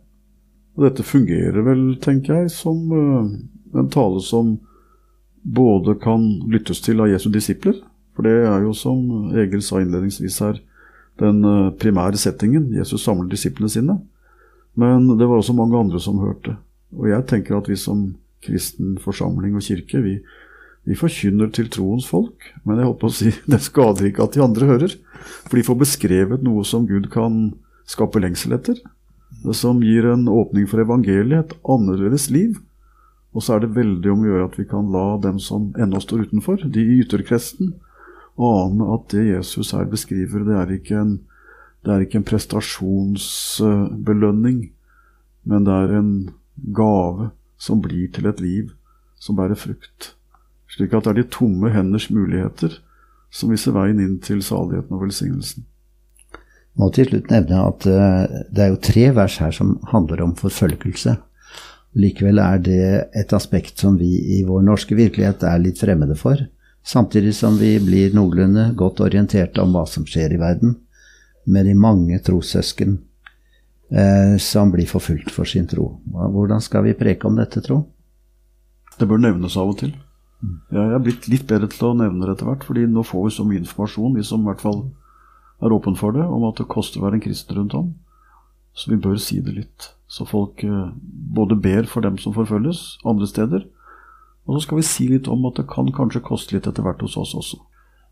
Og 0.74 0.86
dette 0.88 1.06
fungerer 1.06 1.62
vel, 1.66 1.82
tenker 2.02 2.40
jeg, 2.40 2.52
som 2.54 2.80
uh, 2.90 3.28
en 3.78 3.90
tale 3.92 4.22
som 4.24 4.56
både 5.44 5.98
kan 6.02 6.24
lyttes 6.50 6.80
til 6.82 7.02
av 7.04 7.10
Jesu 7.12 7.28
disipler, 7.30 7.76
for 8.16 8.26
det 8.26 8.34
er 8.46 8.64
jo 8.64 8.72
som 8.76 9.34
Egil 9.36 9.62
sa 9.62 9.82
innledningsvis 9.82 10.40
her, 10.42 10.58
den 11.20 11.44
uh, 11.44 11.70
primære 11.78 12.18
settingen. 12.18 12.72
Jesus 12.74 13.04
samler 13.04 13.28
disiplene 13.30 13.70
sine. 13.70 13.98
Men 14.74 15.06
det 15.18 15.28
var 15.28 15.38
også 15.38 15.54
mange 15.54 15.78
andre 15.78 16.00
som 16.02 16.18
hørte. 16.18 16.56
Og 16.96 17.06
jeg 17.10 17.26
tenker 17.30 17.58
at 17.58 17.68
vi 17.70 17.76
som 17.78 18.08
kristen 18.44 18.96
forsamling 19.02 19.54
og 19.54 19.62
kirke, 19.62 20.00
vi, 20.02 20.18
vi 20.84 20.96
forkynner 20.98 21.48
til 21.54 21.70
troens 21.72 22.06
folk, 22.08 22.50
men 22.68 22.80
jeg 22.80 22.88
håper 22.90 23.08
å 23.08 23.16
si 23.16 23.30
det 23.50 23.62
skader 23.64 24.10
ikke 24.10 24.26
at 24.26 24.34
de 24.36 24.44
andre 24.44 24.68
hører. 24.68 24.92
For 25.48 25.56
de 25.56 25.66
får 25.66 25.80
beskrevet 25.80 26.44
noe 26.44 26.62
som 26.68 26.88
Gud 26.88 27.06
kan 27.12 27.32
skape 27.88 28.20
lengsel 28.20 28.52
etter. 28.56 28.76
Det 29.44 29.54
som 29.56 29.82
gir 29.84 30.04
en 30.08 30.28
åpning 30.30 30.66
for 30.68 30.80
evangeliet, 30.84 31.44
et 31.44 31.54
annerledes 31.68 32.30
liv. 32.32 32.52
Og 33.34 33.42
så 33.42 33.54
er 33.56 33.60
det 33.64 33.76
veldig 33.76 34.10
om 34.12 34.20
å 34.22 34.28
gjøre 34.28 34.46
at 34.46 34.58
vi 34.60 34.66
kan 34.70 34.92
la 34.94 35.06
dem 35.24 35.38
som 35.42 35.60
ennå 35.80 35.98
står 36.00 36.22
utenfor, 36.28 36.56
de 36.70 36.82
i 36.84 37.00
ytterkresten, 37.02 37.66
ane 38.34 38.84
at 38.94 39.04
det 39.14 39.24
Jesus 39.28 39.72
her 39.74 39.86
beskriver, 39.90 40.40
det 40.46 40.56
er 40.58 40.68
ikke 40.76 40.96
en, 41.00 41.12
er 41.86 42.00
ikke 42.04 42.18
en 42.20 42.30
prestasjonsbelønning, 42.30 44.58
men 45.44 45.64
det 45.66 45.74
er 45.74 45.90
en 45.98 46.12
gave 46.76 47.24
som 47.60 47.80
blir 47.82 48.08
til 48.14 48.26
et 48.30 48.40
liv 48.42 48.64
som 49.20 49.36
bærer 49.38 49.56
frukt. 49.58 50.00
Slik 50.74 50.94
at 50.96 51.06
det 51.06 51.12
er 51.12 51.20
de 51.22 51.30
tomme 51.30 51.70
henders 51.70 52.08
muligheter 52.10 52.80
som 53.34 53.50
viser 53.50 53.74
veien 53.74 54.00
inn 54.02 54.18
til 54.22 54.42
saligheten 54.42 54.94
og 54.94 55.06
velsignelsen. 55.06 55.66
Må 56.78 56.88
til 56.94 57.06
slutt 57.06 57.30
nevne 57.30 57.60
at 57.68 57.86
eh, 57.86 58.40
det 58.50 58.64
er 58.64 58.72
jo 58.72 58.82
tre 58.82 59.06
vers 59.14 59.38
her 59.42 59.54
som 59.54 59.76
handler 59.92 60.24
om 60.24 60.34
forfølgelse. 60.38 61.14
Likevel 61.94 62.40
er 62.42 62.62
det 62.66 62.86
et 63.14 63.32
aspekt 63.36 63.78
som 63.78 63.98
vi 64.00 64.10
i 64.38 64.42
vår 64.46 64.64
norske 64.66 64.96
virkelighet 64.98 65.44
er 65.46 65.62
litt 65.62 65.78
fremmede 65.78 66.16
for, 66.18 66.40
samtidig 66.82 67.36
som 67.38 67.58
vi 67.60 67.76
blir 67.82 68.16
noenlunde 68.16 68.72
godt 68.78 69.04
orienterte 69.06 69.62
om 69.62 69.76
hva 69.76 69.84
som 69.86 70.06
skjer 70.08 70.34
i 70.34 70.40
verden, 70.42 70.80
med 71.46 71.68
de 71.68 71.76
mange 71.78 72.18
trossøsken 72.26 72.96
eh, 73.94 74.34
som 74.42 74.74
blir 74.74 74.90
forfulgt 74.90 75.30
for 75.30 75.46
sin 75.46 75.70
tro. 75.70 75.92
Hvordan 76.10 76.62
skal 76.64 76.88
vi 76.88 76.98
preke 76.98 77.30
om 77.30 77.38
dette, 77.38 77.62
tro? 77.62 77.84
Det 78.98 79.06
bør 79.10 79.22
nevnes 79.22 79.54
av 79.60 79.70
og 79.70 79.78
til. 79.84 79.94
Jeg 80.74 80.94
er 80.96 81.02
blitt 81.02 81.28
litt 81.30 81.46
bedre 81.50 81.68
til 81.72 81.90
å 81.90 81.96
nevne 81.98 82.26
det 82.26 82.36
etter 82.36 82.48
hvert, 82.48 82.64
fordi 82.66 82.86
nå 82.90 83.04
får 83.06 83.26
vi 83.26 83.34
så 83.36 83.46
mye 83.48 83.62
informasjon, 83.62 84.16
vi 84.16 84.24
som 84.26 84.42
i 84.44 84.50
hvert 84.50 84.64
fall 84.64 84.80
er 85.64 85.74
åpen 85.74 85.96
for 85.96 86.16
det, 86.16 86.24
om 86.24 86.44
at 86.48 86.58
det 86.60 86.70
koster 86.72 87.00
å 87.00 87.06
være 87.06 87.20
en 87.20 87.24
kristen 87.24 87.56
rundt 87.58 87.76
om. 87.78 87.92
Så 88.74 88.90
vi 88.90 88.98
bør 89.00 89.20
si 89.22 89.38
det 89.44 89.54
litt. 89.54 89.90
Så 90.10 90.26
folk 90.26 90.64
eh, 90.66 90.90
både 91.36 91.56
ber 91.62 91.86
for 91.90 92.04
dem 92.04 92.18
som 92.18 92.34
forfølges 92.34 92.98
andre 93.06 93.28
steder, 93.30 93.68
og 94.44 94.56
så 94.56 94.64
skal 94.66 94.80
vi 94.80 94.88
si 94.88 95.06
litt 95.08 95.30
om 95.30 95.46
at 95.48 95.56
det 95.60 95.68
kan 95.70 95.88
kanskje 95.94 96.24
koste 96.24 96.56
litt 96.56 96.66
etter 96.68 96.84
hvert 96.84 97.00
hos 97.04 97.16
oss 97.20 97.32
også. 97.38 97.60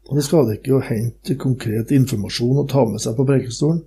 Og 0.08 0.16
Det 0.16 0.24
skader 0.26 0.56
ikke 0.56 0.78
å 0.78 0.84
hente 0.84 1.36
konkret 1.38 1.92
informasjon 1.94 2.62
og 2.62 2.70
ta 2.72 2.86
med 2.88 3.02
seg 3.02 3.18
på 3.18 3.26
prekestolen. 3.28 3.82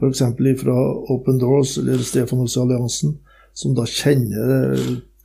F.eks. 0.00 0.22
fra 0.60 0.76
Open 1.12 1.38
Doors 1.40 1.76
eller 1.80 2.02
Stefanos-alliansen, 2.04 3.14
som 3.56 3.76
da 3.76 3.86
kjenner 3.88 4.80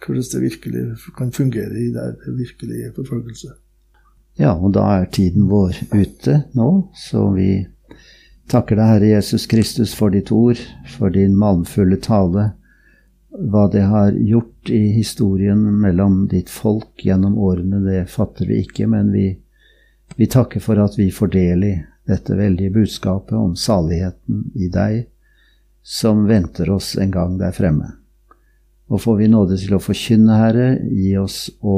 hvordan 0.06 0.32
det 0.32 0.42
virkelig 0.42 0.84
kan 1.18 1.32
fungere 1.32 1.80
i 1.80 1.92
der 1.94 2.16
virkelige 2.38 2.92
forfølgelse. 2.96 3.56
Ja, 4.38 4.52
og 4.54 4.74
da 4.76 4.84
er 5.00 5.08
tiden 5.12 5.48
vår 5.48 5.78
ute 5.94 6.42
nå, 6.58 6.70
så 6.96 7.30
vi 7.36 7.66
takker 8.52 8.76
deg, 8.76 8.90
Herre 8.92 9.12
Jesus 9.14 9.48
Kristus, 9.48 9.96
for 9.96 10.12
ditt 10.12 10.32
ord, 10.36 10.60
for 10.98 11.14
din 11.14 11.38
malmfulle 11.40 11.98
tale, 12.04 12.52
hva 13.36 13.66
det 13.72 13.86
har 13.88 14.16
gjort 14.16 14.70
i 14.72 14.92
historien 14.96 15.64
mellom 15.82 16.26
ditt 16.32 16.52
folk 16.52 17.04
gjennom 17.04 17.38
årene, 17.40 17.82
det 17.84 18.06
fatter 18.12 18.48
vi 18.48 18.62
ikke, 18.64 18.88
men 18.92 19.12
vi, 19.16 19.28
vi 20.16 20.28
takker 20.32 20.64
for 20.64 20.80
at 20.84 20.96
vi 21.00 21.10
får 21.12 21.34
del 21.36 21.68
i 21.68 21.74
dette 22.08 22.36
veldige 22.38 22.76
budskapet 22.76 23.36
om 23.40 23.56
saligheten 23.56 24.50
i 24.56 24.70
deg, 24.72 25.06
som 25.82 26.26
venter 26.30 26.70
oss 26.74 26.96
en 27.02 27.12
gang 27.12 27.40
der 27.40 27.56
fremme. 27.56 27.92
Og 28.88 29.02
får 29.02 29.16
vi 29.18 29.30
nåde 29.32 29.58
til 29.58 29.74
å 29.76 29.82
forkynne, 29.82 30.38
Herre, 30.38 30.68
gi 30.94 31.16
oss 31.18 31.48
å 31.66 31.78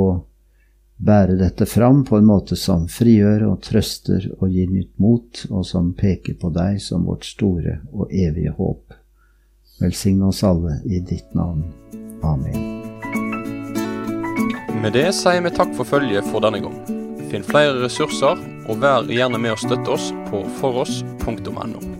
bære 0.97 1.37
dette 1.39 1.65
fram 1.69 2.03
på 2.05 2.17
en 2.17 2.27
måte 2.27 2.57
som 2.59 2.87
frigjør 2.91 3.45
og 3.51 3.61
trøster 3.63 4.25
og 4.39 4.49
gir 4.51 4.71
nytt 4.71 4.93
mot, 4.99 5.43
og 5.51 5.65
som 5.65 5.93
peker 5.95 6.35
på 6.41 6.51
deg 6.55 6.81
som 6.83 7.05
vårt 7.07 7.27
store 7.27 7.79
og 7.93 8.11
evige 8.11 8.55
håp. 8.57 8.97
Velsigne 9.79 10.31
oss 10.31 10.43
alle 10.43 10.79
i 10.89 10.99
ditt 10.99 11.35
navn. 11.37 11.63
Amen. 12.25 12.73
Med 14.81 14.93
det 14.93 15.09
sier 15.15 15.41
vi 15.45 15.53
takk 15.53 15.71
for 15.77 15.89
følget 15.89 16.27
for 16.31 16.43
denne 16.43 16.61
gang. 16.65 16.77
Finn 17.31 17.45
flere 17.45 17.77
ressurser, 17.81 18.39
og 18.67 18.81
vær 18.83 19.07
gjerne 19.11 19.39
med 19.41 19.55
å 19.55 19.61
støtte 19.61 19.95
oss 19.95 20.11
på 20.31 20.43
foross.no. 20.59 21.96